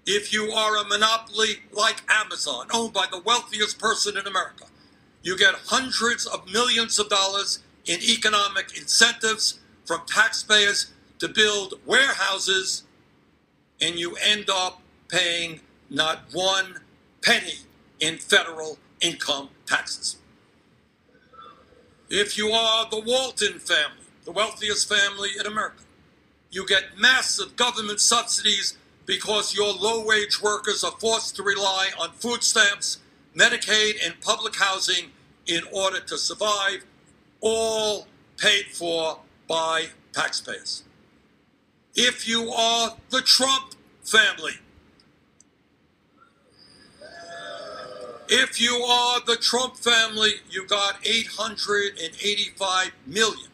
If 0.05 0.33
you 0.33 0.51
are 0.51 0.77
a 0.77 0.85
monopoly 0.85 1.61
like 1.73 2.03
Amazon, 2.09 2.67
owned 2.73 2.93
by 2.93 3.07
the 3.11 3.21
wealthiest 3.21 3.79
person 3.79 4.17
in 4.19 4.27
America, 4.27 4.65
you 5.23 5.39
get 5.39 5.55
hundreds 5.67 6.27
of 6.27 6.53
millions 6.53 6.99
of 6.99 7.09
dollars 7.09 7.61
in 7.87 8.01
economic 8.03 8.77
incentives 8.77 9.61
from 9.85 10.03
taxpayers 10.07 10.93
to 11.21 11.29
build 11.29 11.75
warehouses, 11.87 12.83
and 13.81 13.97
you 13.97 14.17
end 14.17 14.51
up 14.51 14.83
paying 15.09 15.61
not 15.89 16.25
one 16.33 16.81
penny 17.23 17.55
in 18.01 18.19
federal 18.19 18.79
income 19.01 19.49
taxes. 19.67 20.17
If 22.15 22.37
you 22.37 22.51
are 22.51 22.87
the 22.91 23.01
Walton 23.01 23.59
family, 23.59 24.05
the 24.27 24.33
wealthiest 24.33 24.87
family 24.87 25.31
in 25.41 25.47
America, 25.47 25.83
you 26.51 26.67
get 26.67 26.99
massive 26.99 27.57
government 27.57 28.01
subsidies 28.01 28.77
because 29.07 29.55
your 29.55 29.73
low 29.73 30.05
wage 30.05 30.43
workers 30.43 30.85
are 30.85 30.93
forced 31.01 31.37
to 31.37 31.43
rely 31.43 31.89
on 31.99 32.11
food 32.11 32.45
stamps, 32.45 32.99
Medicaid, 33.35 33.95
and 34.05 34.21
public 34.21 34.55
housing 34.57 35.11
in 35.47 35.63
order 35.73 36.01
to 36.01 36.19
survive, 36.19 36.85
all 37.41 38.07
paid 38.37 38.67
for 38.67 39.19
by 39.49 39.87
taxpayers. 40.13 40.85
If 41.95 42.29
you 42.29 42.51
are 42.51 42.95
the 43.09 43.23
Trump 43.23 43.75
family, 44.05 44.59
if 48.35 48.59
you 48.59 48.77
are 48.77 49.21
the 49.27 49.37
Trump 49.37 49.77
family, 49.77 50.31
you 50.49 50.67
got 50.67 51.07
885 51.07 52.91
million 53.07 53.51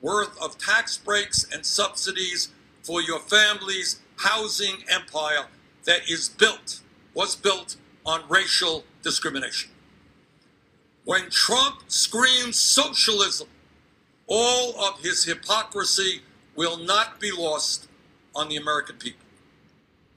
worth 0.00 0.36
of 0.42 0.58
tax 0.58 0.98
breaks 0.98 1.46
and 1.54 1.64
subsidies 1.64 2.48
for 2.82 3.00
your 3.00 3.20
family's 3.20 4.00
housing 4.16 4.78
empire 4.88 5.46
that 5.84 6.10
is 6.10 6.28
built, 6.28 6.80
was 7.14 7.36
built 7.36 7.76
on 8.04 8.24
racial 8.28 8.82
discrimination. 9.00 9.70
When 11.04 11.30
Trump 11.30 11.84
screams 11.86 12.58
socialism, 12.58 13.46
all 14.26 14.76
of 14.80 14.98
his 15.02 15.22
hypocrisy 15.22 16.22
will 16.56 16.78
not 16.78 17.20
be 17.20 17.30
lost 17.30 17.86
on 18.34 18.48
the 18.48 18.56
American 18.56 18.96
people. 18.96 19.24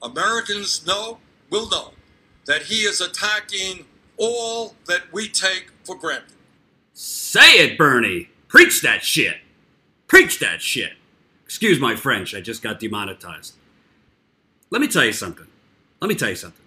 Americans 0.02 0.84
know, 0.84 1.18
will 1.48 1.68
know, 1.68 1.92
that 2.46 2.62
he 2.62 2.82
is 2.82 3.00
attacking 3.00 3.86
all 4.20 4.76
that 4.86 5.12
we 5.12 5.28
take 5.28 5.72
for 5.84 5.96
granted. 5.96 6.34
Say 6.92 7.64
it, 7.64 7.78
Bernie. 7.78 8.28
Preach 8.46 8.82
that 8.82 9.02
shit. 9.02 9.38
Preach 10.06 10.38
that 10.40 10.60
shit. 10.60 10.92
Excuse 11.44 11.80
my 11.80 11.96
French, 11.96 12.34
I 12.34 12.40
just 12.40 12.62
got 12.62 12.78
demonetized. 12.78 13.54
Let 14.70 14.80
me 14.80 14.86
tell 14.86 15.04
you 15.04 15.12
something. 15.12 15.46
Let 16.00 16.08
me 16.08 16.14
tell 16.14 16.28
you 16.28 16.36
something. 16.36 16.64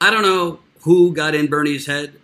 I 0.00 0.10
don't 0.10 0.22
know 0.22 0.60
who 0.80 1.12
got 1.12 1.34
in 1.34 1.46
Bernie's 1.46 1.86
head 1.86 2.14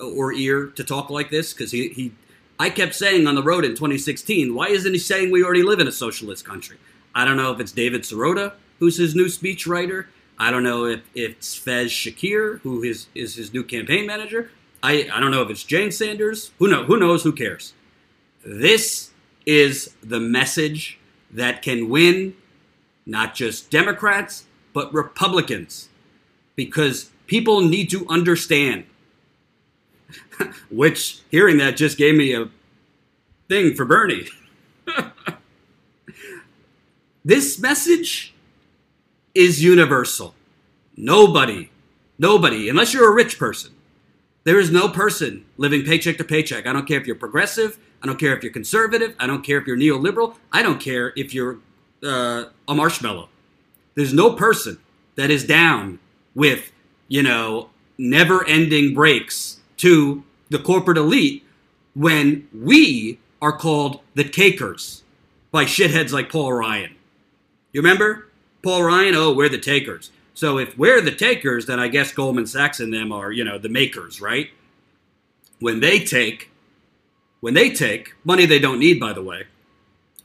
or 0.00 0.32
ear 0.32 0.66
to 0.68 0.84
talk 0.84 1.10
like 1.10 1.30
this 1.30 1.52
because 1.52 1.72
he, 1.72 1.88
he 1.88 2.12
I 2.58 2.70
kept 2.70 2.94
saying 2.94 3.26
on 3.26 3.34
the 3.34 3.42
road 3.42 3.64
in 3.64 3.72
2016, 3.72 4.54
why 4.54 4.68
isn't 4.68 4.92
he 4.92 4.98
saying 4.98 5.30
we 5.30 5.42
already 5.42 5.62
live 5.62 5.80
in 5.80 5.88
a 5.88 5.92
socialist 5.92 6.44
country? 6.44 6.78
I 7.14 7.24
don't 7.24 7.36
know 7.36 7.52
if 7.52 7.60
it's 7.60 7.72
David 7.72 8.02
Sirota, 8.02 8.52
who's 8.78 8.96
his 8.96 9.14
new 9.14 9.26
speechwriter. 9.26 10.06
I 10.38 10.50
don't 10.50 10.62
know 10.62 10.86
if, 10.86 11.00
it's 11.14 11.58
Faiz 11.58 11.86
Shakir, 11.86 12.60
who 12.60 12.82
is, 12.82 13.06
is 13.14 13.36
his 13.36 13.52
new 13.52 13.62
campaign 13.62 14.06
manager. 14.06 14.50
I, 14.82 15.08
I 15.12 15.20
don't 15.20 15.30
know 15.30 15.42
if 15.42 15.50
it's 15.50 15.62
Jane 15.62 15.92
Sanders. 15.92 16.50
Who 16.58 16.68
know? 16.68 16.84
Who 16.84 16.98
knows? 16.98 17.22
Who 17.22 17.32
cares? 17.32 17.72
This 18.44 19.10
is 19.46 19.94
the 20.02 20.20
message 20.20 20.98
that 21.30 21.62
can 21.62 21.88
win 21.88 22.34
not 23.06 23.34
just 23.34 23.70
Democrats, 23.70 24.46
but 24.72 24.92
Republicans. 24.92 25.88
Because 26.56 27.10
people 27.26 27.60
need 27.60 27.90
to 27.90 28.06
understand 28.08 28.84
Which, 30.70 31.20
hearing 31.30 31.58
that, 31.58 31.76
just 31.76 31.96
gave 31.98 32.14
me 32.14 32.34
a 32.34 32.48
thing 33.48 33.74
for 33.74 33.84
Bernie. 33.84 34.28
this 37.24 37.58
message 37.58 38.33
is 39.34 39.62
universal. 39.62 40.34
Nobody, 40.96 41.70
nobody, 42.18 42.68
unless 42.68 42.94
you're 42.94 43.10
a 43.10 43.14
rich 43.14 43.38
person, 43.38 43.72
there 44.44 44.60
is 44.60 44.70
no 44.70 44.88
person 44.88 45.44
living 45.56 45.84
paycheck 45.84 46.18
to 46.18 46.24
paycheck. 46.24 46.66
I 46.66 46.72
don't 46.72 46.86
care 46.86 47.00
if 47.00 47.06
you're 47.06 47.16
progressive. 47.16 47.78
I 48.02 48.06
don't 48.06 48.18
care 48.18 48.36
if 48.36 48.42
you're 48.42 48.52
conservative. 48.52 49.14
I 49.18 49.26
don't 49.26 49.42
care 49.42 49.58
if 49.58 49.66
you're 49.66 49.76
neoliberal. 49.76 50.36
I 50.52 50.62
don't 50.62 50.80
care 50.80 51.12
if 51.16 51.32
you're 51.32 51.58
uh, 52.02 52.44
a 52.68 52.74
marshmallow. 52.74 53.30
There's 53.94 54.12
no 54.12 54.34
person 54.34 54.78
that 55.16 55.30
is 55.30 55.46
down 55.46 55.98
with, 56.34 56.72
you 57.08 57.22
know, 57.22 57.70
never 57.96 58.46
ending 58.46 58.94
breaks 58.94 59.60
to 59.78 60.24
the 60.50 60.58
corporate 60.58 60.98
elite 60.98 61.44
when 61.94 62.48
we 62.52 63.18
are 63.40 63.56
called 63.56 64.00
the 64.14 64.24
takers 64.24 65.02
by 65.50 65.64
shitheads 65.64 66.12
like 66.12 66.30
Paul 66.30 66.52
Ryan. 66.52 66.94
You 67.72 67.80
remember? 67.80 68.28
Paul 68.64 68.82
Ryan, 68.82 69.14
oh, 69.14 69.32
we're 69.32 69.50
the 69.50 69.58
takers. 69.58 70.10
So 70.32 70.58
if 70.58 70.76
we're 70.76 71.00
the 71.00 71.14
takers, 71.14 71.66
then 71.66 71.78
I 71.78 71.88
guess 71.88 72.12
Goldman 72.12 72.46
Sachs 72.46 72.80
and 72.80 72.92
them 72.92 73.12
are, 73.12 73.30
you 73.30 73.44
know, 73.44 73.58
the 73.58 73.68
makers, 73.68 74.20
right? 74.20 74.50
When 75.60 75.80
they 75.80 76.00
take, 76.00 76.50
when 77.40 77.54
they 77.54 77.70
take 77.70 78.14
money 78.24 78.46
they 78.46 78.58
don't 78.58 78.80
need, 78.80 78.98
by 78.98 79.12
the 79.12 79.22
way, 79.22 79.44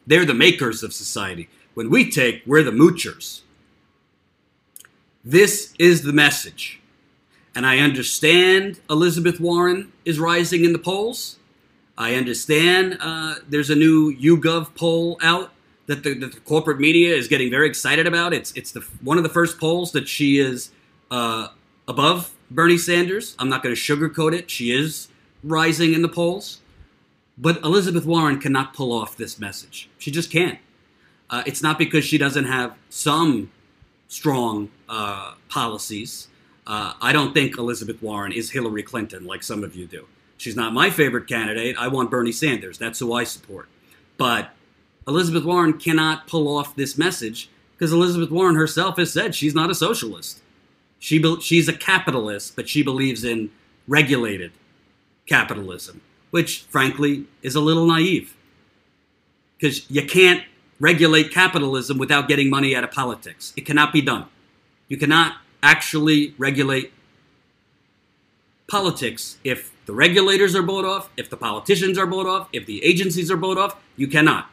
they're 0.08 0.25
the 0.25 0.34
makers 0.34 0.82
of 0.82 0.93
society. 0.93 1.49
When 1.75 1.89
we 1.89 2.10
take, 2.10 2.41
we're 2.45 2.63
the 2.63 2.71
moochers. 2.71 3.41
This 5.23 5.73
is 5.78 6.04
the 6.04 6.13
message. 6.13 6.80
And 7.54 7.65
I 7.65 7.80
understand 7.80 8.80
Elizabeth 8.89 9.39
Warren 9.39 9.91
is 10.06 10.17
rising 10.17 10.63
in 10.63 10.71
the 10.71 10.80
polls. 10.80 11.38
I 11.97 12.15
understand 12.15 12.97
uh, 13.02 13.36
there's 13.47 13.69
a 13.69 13.75
new 13.75 14.15
YouGov 14.15 14.73
poll 14.75 15.19
out 15.21 15.52
that 15.89 16.04
the, 16.04 16.13
that 16.13 16.34
the, 16.34 16.39
corporate 16.41 16.80
media 16.80 17.15
is 17.15 17.28
getting 17.28 17.49
very 17.49 17.67
excited 17.67 18.06
about. 18.06 18.32
It's 18.32 18.52
it's 18.52 18.71
the 18.71 18.82
one 19.02 19.17
of 19.17 19.23
the 19.23 19.30
first 19.30 19.60
polls 19.60 19.91
that 19.93 20.08
she 20.08 20.38
is 20.38 20.69
uh, 21.10 21.47
above 21.88 22.32
Bernie 22.52 22.78
Sanders. 22.78 23.36
I'm 23.39 23.49
not 23.49 23.63
going 23.63 23.73
to 23.73 23.82
sugarcoat 23.82 24.38
it. 24.38 24.52
She 24.52 24.71
is 24.71 25.08
rising 25.43 25.93
in 25.93 26.04
the 26.04 26.08
polls, 26.08 26.62
but 27.39 27.58
Elizabeth 27.63 28.06
Warren 28.06 28.39
cannot 28.39 28.75
pull 28.75 28.93
off 28.93 29.17
this 29.17 29.39
message. 29.39 29.89
She 29.97 30.12
just 30.12 30.30
can't. 30.30 30.60
Uh, 31.28 31.41
it's 31.47 31.63
not 31.63 31.80
because 31.80 32.06
she 32.06 32.19
doesn't 32.19 32.45
have 32.45 32.75
some 32.89 33.49
strong 34.08 34.69
uh, 34.88 35.34
policies. 35.49 36.28
Uh, 36.67 36.93
I 37.02 37.12
don't 37.12 37.34
think 37.34 37.58
Elizabeth 37.58 37.99
Warren 37.99 38.32
is 38.32 38.52
Hillary 38.52 38.84
Clinton 38.84 39.25
like 39.25 39.41
some 39.41 39.63
of 39.63 39.75
you 39.75 39.88
do. 39.88 40.06
She's 40.38 40.56
not 40.56 40.71
my 40.71 40.91
favorite 40.91 41.28
candidate. 41.28 41.75
I 41.80 41.88
want 41.88 42.12
Bernie 42.12 42.32
Sanders. 42.32 42.78
That's 42.78 42.99
who 42.99 43.12
I 43.12 43.23
support. 43.23 43.67
But 44.17 44.52
Elizabeth 45.10 45.43
Warren 45.43 45.74
cannot 45.74 46.28
pull 46.28 46.48
off 46.48 46.76
this 46.76 46.98
message 46.98 47.50
because 47.74 47.91
Elizabeth 47.91 48.30
Warren 48.30 48.56
herself 48.56 48.98
has 48.98 49.12
said 49.12 49.34
she's 49.34 49.56
not 49.56 49.72
a 49.72 49.76
socialist. 49.76 50.39
She 51.00 51.17
be- 51.17 51.41
she's 51.41 51.67
a 51.67 51.74
capitalist, 51.74 52.56
but 52.56 52.69
she 52.69 52.84
believes 52.84 53.24
in 53.24 53.50
regulated 53.88 54.52
capitalism, 55.26 56.02
which 56.30 56.62
frankly 56.69 57.26
is 57.41 57.56
a 57.56 57.60
little 57.60 57.88
naive. 57.88 58.36
Because 59.58 59.89
you 59.89 60.06
can't 60.06 60.43
regulate 60.80 61.32
capitalism 61.32 61.98
without 61.98 62.28
getting 62.28 62.50
money 62.50 62.76
out 62.76 62.84
of 62.84 62.91
politics. 62.91 63.52
It 63.58 63.65
cannot 63.65 63.91
be 63.91 64.02
done. 64.02 64.26
You 64.88 64.98
cannot 64.98 65.38
actually 65.63 66.36
regulate 66.38 66.93
politics 68.67 69.38
if 69.43 69.72
the 69.88 69.93
regulators 69.93 70.56
are 70.56 70.62
bought 70.62 70.86
off, 70.86 71.10
if 71.17 71.30
the 71.30 71.38
politicians 71.38 71.98
are 71.98 72.06
bought 72.06 72.28
off, 72.28 72.48
if 72.54 72.67
the 72.67 72.84
agencies 72.84 73.32
are 73.32 73.38
bought 73.38 73.58
off. 73.58 73.76
You 73.98 74.08
cannot. 74.08 74.50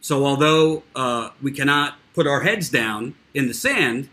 So, 0.00 0.24
although 0.24 0.82
uh, 0.94 1.30
we 1.42 1.52
cannot 1.52 1.94
put 2.14 2.26
our 2.26 2.40
heads 2.40 2.70
down 2.70 3.14
in 3.34 3.48
the 3.48 3.54
sand, 3.54 4.08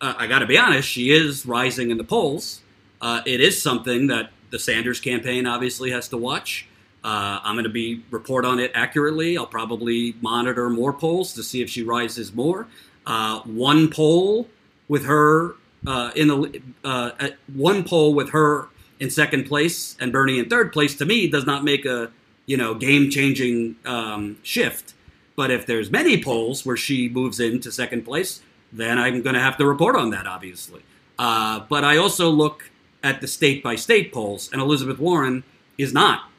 uh, 0.00 0.14
I 0.16 0.26
got 0.26 0.40
to 0.40 0.46
be 0.46 0.58
honest, 0.58 0.88
she 0.88 1.10
is 1.10 1.46
rising 1.46 1.90
in 1.90 1.98
the 1.98 2.04
polls. 2.04 2.60
Uh, 3.00 3.22
it 3.26 3.40
is 3.40 3.60
something 3.60 4.06
that 4.08 4.30
the 4.50 4.58
Sanders 4.58 5.00
campaign 5.00 5.46
obviously 5.46 5.90
has 5.90 6.08
to 6.08 6.16
watch. 6.16 6.66
Uh, 7.02 7.40
I'm 7.42 7.54
going 7.54 7.64
to 7.64 7.70
be 7.70 8.02
report 8.10 8.44
on 8.44 8.58
it 8.58 8.72
accurately. 8.74 9.38
I'll 9.38 9.46
probably 9.46 10.16
monitor 10.20 10.68
more 10.70 10.92
polls 10.92 11.32
to 11.34 11.42
see 11.42 11.62
if 11.62 11.70
she 11.70 11.82
rises 11.82 12.34
more. 12.34 12.66
Uh, 13.06 13.40
one 13.42 13.88
poll 13.90 14.48
with 14.88 15.04
her 15.04 15.54
uh, 15.86 16.10
in 16.16 16.28
the 16.28 17.36
one 17.54 17.84
poll 17.84 18.14
with 18.14 18.30
her 18.30 18.68
in 18.98 19.10
second 19.10 19.44
place 19.44 19.96
and 20.00 20.10
Bernie 20.10 20.38
in 20.38 20.48
third 20.48 20.72
place 20.72 20.96
to 20.96 21.04
me 21.04 21.28
does 21.28 21.46
not 21.46 21.62
make 21.62 21.84
a 21.84 22.10
you 22.46 22.56
know 22.56 22.74
game 22.74 23.10
changing 23.10 23.76
um, 23.84 24.38
shift 24.42 24.94
But 25.36 25.50
if 25.50 25.66
there's 25.66 25.90
many 25.90 26.22
polls 26.22 26.64
where 26.64 26.76
she 26.76 27.08
moves 27.08 27.38
into 27.38 27.70
second 27.70 28.04
place, 28.04 28.40
then 28.72 28.98
I'm 28.98 29.22
going 29.22 29.34
to 29.34 29.40
have 29.40 29.56
to 29.58 29.66
report 29.66 29.94
on 29.94 30.10
that, 30.10 30.26
obviously. 30.26 30.82
Uh, 31.18 31.60
but 31.68 31.84
I 31.84 31.96
also 31.96 32.30
look 32.30 32.70
at 33.02 33.20
the 33.20 33.28
state 33.28 33.62
by 33.62 33.76
state 33.76 34.12
polls, 34.12 34.50
and 34.52 34.60
Elizabeth 34.60 34.98
Warren 34.98 35.44
is 35.78 35.92
not 35.92 36.30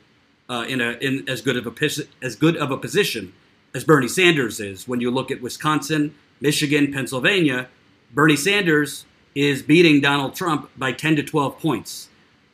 uh, 0.49 0.65
in 0.67 0.81
a 0.81 0.91
in 0.93 1.27
as 1.29 1.41
good 1.41 1.57
of 1.57 1.67
a 1.67 1.89
as 2.21 2.35
good 2.35 2.57
of 2.57 2.71
a 2.71 2.77
position 2.77 3.33
as 3.73 3.83
Bernie 3.83 4.07
Sanders 4.07 4.59
is. 4.59 4.87
When 4.87 4.99
you 4.99 5.11
look 5.11 5.31
at 5.31 5.41
Wisconsin, 5.41 6.15
Michigan, 6.41 6.91
Pennsylvania, 6.91 7.67
Bernie 8.13 8.35
Sanders 8.35 9.05
is 9.35 9.61
beating 9.61 10.01
Donald 10.01 10.35
Trump 10.35 10.69
by 10.77 10.91
10 10.91 11.17
to 11.17 11.23
12 11.23 11.59
points. 11.59 12.09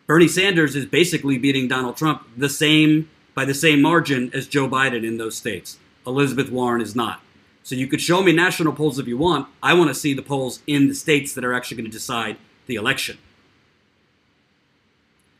Bernie 0.05 0.27
Sanders 0.27 0.75
is 0.75 0.85
basically 0.85 1.37
beating 1.37 1.67
Donald 1.67 1.95
Trump 1.95 2.27
the 2.35 2.49
same 2.49 3.09
by 3.33 3.45
the 3.45 3.53
same 3.53 3.81
margin 3.81 4.29
as 4.33 4.47
Joe 4.47 4.67
Biden 4.67 5.05
in 5.05 5.17
those 5.17 5.37
states. 5.37 5.77
Elizabeth 6.05 6.49
Warren 6.49 6.81
is 6.81 6.95
not. 6.95 7.21
So 7.63 7.75
you 7.75 7.87
could 7.87 8.01
show 8.01 8.21
me 8.21 8.33
national 8.33 8.73
polls 8.73 8.99
if 8.99 9.07
you 9.07 9.17
want. 9.17 9.47
I 9.61 9.73
want 9.73 9.89
to 9.89 9.95
see 9.95 10.13
the 10.13 10.21
polls 10.21 10.61
in 10.67 10.87
the 10.87 10.95
states 10.95 11.33
that 11.33 11.45
are 11.45 11.53
actually 11.53 11.77
going 11.77 11.89
to 11.89 11.91
decide 11.91 12.37
the 12.67 12.75
election. 12.75 13.17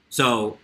So 0.10 0.58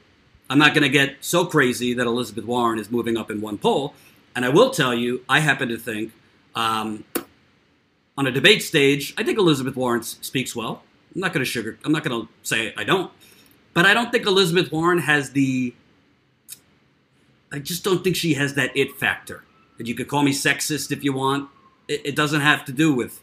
I'm 0.49 0.57
not 0.57 0.73
going 0.73 0.83
to 0.83 0.89
get 0.89 1.17
so 1.19 1.45
crazy 1.45 1.93
that 1.93 2.07
Elizabeth 2.07 2.45
Warren 2.45 2.79
is 2.79 2.89
moving 2.89 3.17
up 3.17 3.29
in 3.29 3.41
one 3.41 3.57
poll. 3.57 3.93
And 4.35 4.45
I 4.45 4.49
will 4.49 4.69
tell 4.69 4.93
you, 4.93 5.23
I 5.27 5.41
happen 5.41 5.67
to 5.69 5.77
think 5.77 6.13
um, 6.55 7.03
on 8.17 8.25
a 8.27 8.31
debate 8.31 8.63
stage, 8.63 9.13
I 9.17 9.23
think 9.23 9.37
Elizabeth 9.37 9.75
Warren 9.75 10.03
speaks 10.03 10.55
well. 10.55 10.83
I'm 11.13 11.21
not 11.21 11.33
going 11.33 11.43
to 11.43 11.49
sugar. 11.49 11.77
I'm 11.83 11.91
not 11.91 12.03
going 12.03 12.21
to 12.21 12.29
say 12.43 12.73
I 12.77 12.83
don't, 12.83 13.11
but 13.73 13.85
I 13.85 13.93
don't 13.93 14.11
think 14.11 14.25
Elizabeth 14.25 14.71
Warren 14.71 14.99
has 14.99 15.31
the. 15.31 15.73
I 17.51 17.59
just 17.59 17.83
don't 17.83 18.03
think 18.03 18.15
she 18.15 18.35
has 18.35 18.53
that 18.53 18.75
it 18.77 18.95
factor. 18.97 19.43
You 19.87 19.95
could 19.95 20.07
call 20.07 20.23
me 20.23 20.31
sexist 20.31 20.91
if 20.91 21.03
you 21.03 21.13
want. 21.13 21.49
It, 21.87 22.01
it 22.05 22.15
doesn't 22.15 22.41
have 22.41 22.65
to 22.65 22.71
do 22.71 22.93
with 22.93 23.21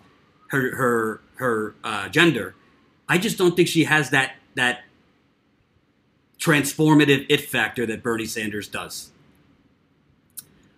her 0.48 0.74
her 0.76 1.20
her 1.36 1.74
uh, 1.84 2.08
gender. 2.08 2.54
I 3.08 3.18
just 3.18 3.38
don't 3.38 3.54
think 3.54 3.68
she 3.68 3.84
has 3.84 4.10
that 4.10 4.36
that 4.54 4.80
transformative 6.38 7.26
it 7.28 7.42
factor 7.42 7.86
that 7.86 8.02
Bernie 8.02 8.26
Sanders 8.26 8.68
does. 8.68 9.10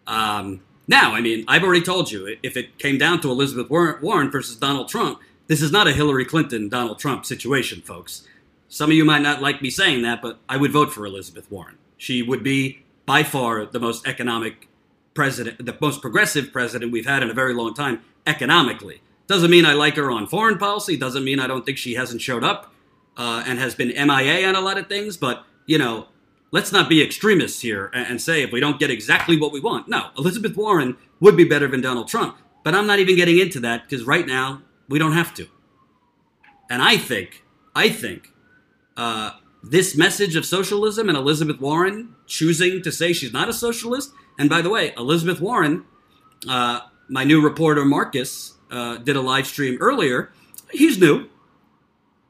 Um, 0.07 0.63
now, 0.87 1.15
I 1.15 1.21
mean, 1.21 1.45
I've 1.47 1.63
already 1.63 1.83
told 1.83 2.11
you 2.11 2.37
if 2.43 2.57
it 2.57 2.79
came 2.79 2.97
down 2.97 3.21
to 3.21 3.31
Elizabeth 3.31 3.69
Warren 3.69 4.31
versus 4.31 4.57
Donald 4.57 4.89
Trump, 4.89 5.21
this 5.47 5.61
is 5.61 5.71
not 5.71 5.87
a 5.87 5.93
Hillary 5.93 6.25
Clinton 6.25 6.69
Donald 6.69 6.99
Trump 6.99 7.27
situation, 7.27 7.83
folks. 7.83 8.27
Some 8.69 8.91
of 8.91 8.97
you 8.97 9.05
might 9.05 9.23
not 9.23 9.43
like 9.43 9.63
me 9.63 9.71
saying 9.71 10.03
that, 10.03 10.23
but 10.23 10.39
I 10.49 10.57
would 10.57 10.73
vote 10.73 10.93
for 10.93 11.05
Elizabeth 11.05 11.51
Warren. 11.51 11.77
She 11.97 12.23
would 12.23 12.43
be 12.43 12.83
by 13.07 13.23
far 13.23 13.65
the 13.67 13.81
most 13.81 14.07
economic 14.07 14.68
president, 15.19 15.67
the 15.67 15.77
most 15.81 16.01
progressive 16.01 16.53
president 16.53 16.93
we've 16.93 17.05
had 17.05 17.25
in 17.25 17.29
a 17.29 17.35
very 17.35 17.53
long 17.53 17.75
time 17.75 18.01
economically. 18.25 19.01
Doesn't 19.27 19.51
mean 19.51 19.67
I 19.67 19.73
like 19.73 19.97
her 19.97 20.13
on 20.13 20.29
foreign 20.29 20.59
policy. 20.59 20.97
Doesn't 20.97 21.25
mean 21.25 21.41
I 21.41 21.49
don't 21.49 21.67
think 21.67 21.77
she 21.77 21.95
hasn't 21.95 22.23
showed 22.23 22.45
up 22.45 22.73
uh, 23.17 23.43
and 23.45 23.59
has 23.59 23.75
been 23.75 23.89
MIA 23.89 24.47
on 24.47 24.55
a 24.55 24.61
lot 24.61 24.79
of 24.79 24.87
things. 24.87 25.17
But 25.17 25.45
you 25.67 25.77
know, 25.77 26.07
let's 26.53 26.71
not 26.71 26.89
be 26.89 27.03
extremists 27.03 27.63
here 27.63 27.91
and, 27.93 28.07
and 28.07 28.23
say 28.23 28.43
if 28.43 28.53
we 28.53 28.61
don't 28.61 28.79
get 28.79 28.93
exactly 28.93 29.37
what 29.37 29.51
we 29.51 29.59
want. 29.59 29.89
No, 29.89 30.11
Elizabeth 30.17 30.57
Warren 30.57 30.97
would 31.19 31.37
be 31.37 31.43
better 31.43 31.67
than 31.67 31.81
Donald 31.81 32.07
Trump. 32.07 32.37
But 32.63 32.77
I'm 32.77 32.87
not 32.87 33.01
even 33.01 33.17
getting 33.17 33.41
into 33.41 33.59
that 33.59 33.89
because 33.89 34.07
right 34.07 34.25
now 34.25 34.63
we 34.89 35.01
don't 35.01 35.15
have 35.15 35.35
to. 35.35 35.49
And 36.71 36.81
I 36.81 36.97
think, 36.97 37.43
I 37.75 37.89
think, 37.89 38.33
uh, 38.97 39.33
this 39.65 39.97
message 39.97 40.37
of 40.37 40.47
socialism 40.47 41.09
and 41.09 41.19
Elizabeth 41.19 41.61
Warren 41.61 42.15
choosing 42.29 42.83
to 42.83 42.93
say 42.93 43.13
she's 43.13 43.33
not 43.33 43.49
a 43.49 43.53
socialist 43.53 44.13
and 44.39 44.49
by 44.49 44.63
the 44.63 44.71
way, 44.71 44.95
Elizabeth 44.97 45.41
Warren, 45.41 45.85
uh, 46.49 46.81
my 47.09 47.25
new 47.25 47.43
reporter 47.43 47.85
Marcus, 47.85 48.55
uh, 48.71 48.99
did 48.99 49.17
a 49.17 49.21
live 49.21 49.47
stream 49.47 49.77
earlier. 49.81 50.31
He's 50.71 50.99
new, 50.99 51.29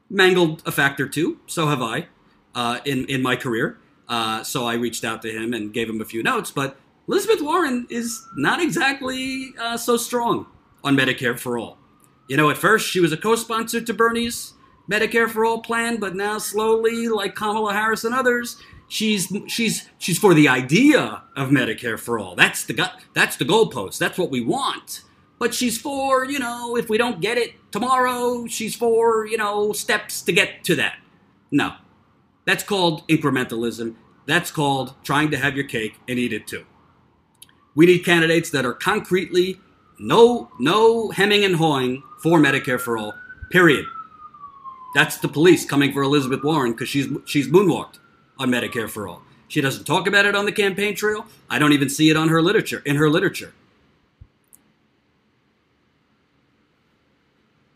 mangled 0.09 0.63
a 0.65 0.71
fact 0.71 0.99
or 0.99 1.07
two. 1.07 1.39
So 1.47 1.67
have 1.67 1.81
I 1.81 2.07
uh, 2.55 2.79
in 2.85 3.05
in 3.05 3.21
my 3.21 3.35
career. 3.35 3.77
Uh, 4.07 4.43
so 4.43 4.65
I 4.65 4.73
reached 4.73 5.03
out 5.03 5.21
to 5.21 5.31
him 5.31 5.53
and 5.53 5.71
gave 5.71 5.87
him 5.87 6.01
a 6.01 6.05
few 6.05 6.23
notes. 6.23 6.49
But 6.49 6.77
Elizabeth 7.07 7.41
Warren 7.41 7.85
is 7.89 8.27
not 8.35 8.61
exactly 8.61 9.49
uh, 9.59 9.77
so 9.77 9.97
strong 9.97 10.47
on 10.83 10.97
Medicare 10.97 11.37
for 11.37 11.57
all. 11.57 11.77
You 12.27 12.37
know, 12.37 12.49
at 12.49 12.57
first 12.57 12.87
she 12.87 12.99
was 12.99 13.11
a 13.11 13.17
co-sponsor 13.17 13.81
to 13.81 13.93
Bernie's 13.93 14.53
Medicare 14.89 15.29
for 15.29 15.45
all 15.45 15.61
plan, 15.61 15.99
but 15.99 16.15
now 16.15 16.37
slowly, 16.39 17.07
like 17.07 17.35
Kamala 17.35 17.73
Harris 17.73 18.03
and 18.03 18.15
others, 18.15 18.61
She's 18.89 19.31
she's 19.45 19.87
she's 19.99 20.17
for 20.17 20.33
the 20.33 20.47
idea 20.47 21.21
of 21.35 21.49
Medicare 21.49 21.99
for 21.99 22.17
all. 22.17 22.35
That's 22.35 22.65
the 22.65 22.91
that's 23.13 23.37
the 23.37 23.45
goalpost. 23.45 23.99
That's 23.99 24.17
what 24.17 24.31
we 24.31 24.41
want. 24.41 25.03
But 25.37 25.53
she's 25.53 25.79
for 25.79 26.25
you 26.25 26.39
know 26.39 26.75
if 26.75 26.89
we 26.89 26.97
don't 26.97 27.21
get 27.21 27.37
it 27.37 27.53
tomorrow, 27.71 28.47
she's 28.47 28.75
for 28.75 29.27
you 29.27 29.37
know 29.37 29.73
steps 29.73 30.23
to 30.23 30.33
get 30.33 30.63
to 30.63 30.75
that. 30.75 30.95
No, 31.51 31.75
that's 32.45 32.63
called 32.63 33.07
incrementalism. 33.07 33.93
That's 34.25 34.49
called 34.49 34.95
trying 35.03 35.29
to 35.31 35.37
have 35.37 35.55
your 35.55 35.65
cake 35.65 35.97
and 36.07 36.17
eat 36.17 36.33
it 36.33 36.47
too. 36.47 36.65
We 37.75 37.85
need 37.85 37.99
candidates 37.99 38.49
that 38.49 38.65
are 38.65 38.73
concretely 38.73 39.61
no 39.99 40.49
no 40.59 41.11
hemming 41.11 41.45
and 41.45 41.57
hawing 41.57 42.01
for 42.23 42.39
Medicare 42.39 42.81
for 42.81 42.97
all. 42.97 43.13
Period. 43.51 43.85
That's 44.95 45.17
the 45.17 45.27
police 45.27 45.63
coming 45.63 45.93
for 45.93 46.01
Elizabeth 46.01 46.43
Warren 46.43 46.71
because 46.71 46.89
she's 46.89 47.07
she's 47.25 47.47
moonwalked 47.47 47.99
on 48.39 48.49
Medicare 48.49 48.89
for 48.89 49.07
all. 49.07 49.21
She 49.47 49.61
doesn't 49.61 49.83
talk 49.83 50.07
about 50.07 50.25
it 50.25 50.35
on 50.35 50.45
the 50.45 50.51
campaign 50.51 50.95
trail. 50.95 51.25
I 51.49 51.59
don't 51.59 51.73
even 51.73 51.89
see 51.89 52.09
it 52.09 52.15
on 52.15 52.29
her 52.29 52.41
literature, 52.41 52.81
in 52.85 52.95
her 52.95 53.09
literature. 53.09 53.53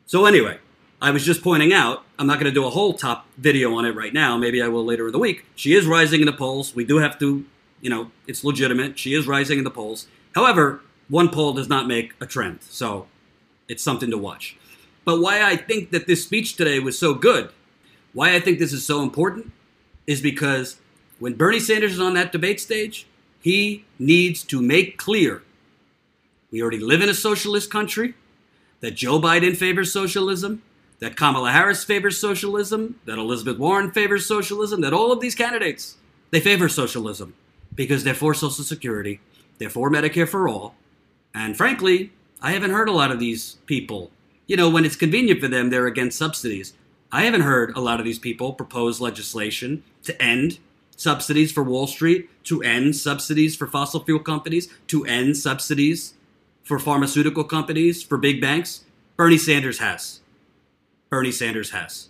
So 0.05 0.25
anyway, 0.25 0.59
I 1.01 1.11
was 1.11 1.25
just 1.25 1.43
pointing 1.43 1.73
out, 1.73 2.03
I'm 2.17 2.27
not 2.27 2.35
going 2.35 2.45
to 2.45 2.51
do 2.51 2.65
a 2.65 2.69
whole 2.69 2.93
top 2.93 3.25
video 3.37 3.73
on 3.73 3.85
it 3.85 3.95
right 3.95 4.13
now. 4.13 4.37
Maybe 4.37 4.61
I 4.61 4.67
will 4.67 4.85
later 4.85 5.07
in 5.07 5.11
the 5.11 5.19
week. 5.19 5.45
She 5.55 5.73
is 5.73 5.85
rising 5.85 6.21
in 6.21 6.27
the 6.27 6.33
polls. 6.33 6.75
We 6.75 6.85
do 6.85 6.99
have 6.99 7.19
to, 7.19 7.45
you 7.81 7.89
know, 7.89 8.11
it's 8.27 8.43
legitimate. 8.43 8.99
She 8.99 9.15
is 9.15 9.27
rising 9.27 9.57
in 9.57 9.63
the 9.63 9.71
polls. 9.71 10.07
However, 10.35 10.81
one 11.09 11.29
poll 11.29 11.53
does 11.53 11.67
not 11.67 11.87
make 11.87 12.13
a 12.21 12.27
trend. 12.27 12.59
So 12.61 13.07
it's 13.67 13.83
something 13.83 14.11
to 14.11 14.17
watch. 14.17 14.55
But 15.03 15.19
why 15.19 15.43
I 15.43 15.55
think 15.55 15.89
that 15.89 16.05
this 16.05 16.23
speech 16.23 16.55
today 16.55 16.79
was 16.79 16.97
so 16.97 17.15
good, 17.15 17.49
why 18.13 18.35
I 18.35 18.39
think 18.39 18.59
this 18.59 18.71
is 18.71 18.85
so 18.85 19.01
important, 19.01 19.51
is 20.07 20.21
because 20.21 20.77
when 21.19 21.33
Bernie 21.33 21.59
Sanders 21.59 21.93
is 21.93 21.99
on 21.99 22.13
that 22.15 22.31
debate 22.31 22.59
stage, 22.59 23.07
he 23.41 23.85
needs 23.99 24.43
to 24.43 24.61
make 24.61 24.97
clear 24.97 25.43
we 26.53 26.61
already 26.61 26.77
live 26.77 27.01
in 27.01 27.09
a 27.09 27.15
socialist 27.15 27.71
country, 27.71 28.13
that 28.79 28.91
Joe 28.91 29.19
Biden 29.19 29.57
favors 29.57 29.91
socialism, 29.91 30.61
that 30.99 31.15
Kamala 31.17 31.51
Harris 31.51 31.83
favors 31.83 32.19
socialism, 32.19 32.99
that 33.05 33.17
Elizabeth 33.17 33.57
Warren 33.57 33.89
favors 33.89 34.27
socialism, 34.27 34.81
that 34.81 34.93
all 34.93 35.11
of 35.11 35.19
these 35.19 35.33
candidates 35.33 35.97
they 36.29 36.39
favor 36.39 36.69
socialism 36.69 37.33
because 37.73 38.03
they're 38.03 38.13
for 38.13 38.35
Social 38.35 38.63
Security, 38.63 39.19
they're 39.57 39.71
for 39.71 39.89
Medicare 39.89 40.27
for 40.27 40.47
all, 40.47 40.75
and 41.33 41.57
frankly, 41.57 42.11
I 42.39 42.51
haven't 42.51 42.69
heard 42.69 42.87
a 42.87 42.91
lot 42.93 43.09
of 43.09 43.19
these 43.19 43.57
people. 43.65 44.11
You 44.45 44.55
know, 44.55 44.69
when 44.69 44.85
it's 44.85 44.95
convenient 44.95 45.41
for 45.41 45.47
them, 45.47 45.71
they're 45.71 45.87
against 45.87 46.19
subsidies. 46.19 46.73
I 47.13 47.25
haven't 47.25 47.41
heard 47.41 47.77
a 47.77 47.79
lot 47.79 47.99
of 47.99 48.05
these 48.05 48.17
people 48.17 48.53
propose 48.53 48.99
legislation 48.99 49.83
to 50.01 50.19
end 50.19 50.57
subsidies 50.95 51.51
for 51.51 51.61
Wall 51.61 51.85
Street, 51.85 52.27
to 52.45 52.63
end 52.63 52.95
subsidies 52.95 53.55
for 53.55 53.67
fossil 53.67 54.03
fuel 54.03 54.19
companies, 54.19 54.67
to 54.87 55.05
end 55.05 55.37
subsidies 55.37 56.15
for 56.63 56.79
pharmaceutical 56.79 57.43
companies, 57.43 58.01
for 58.01 58.17
big 58.17 58.41
banks. 58.41 58.85
Bernie 59.15 59.37
Sanders 59.37 59.77
has. 59.77 60.21
Bernie 61.11 61.31
Sanders 61.31 61.69
has. 61.69 62.09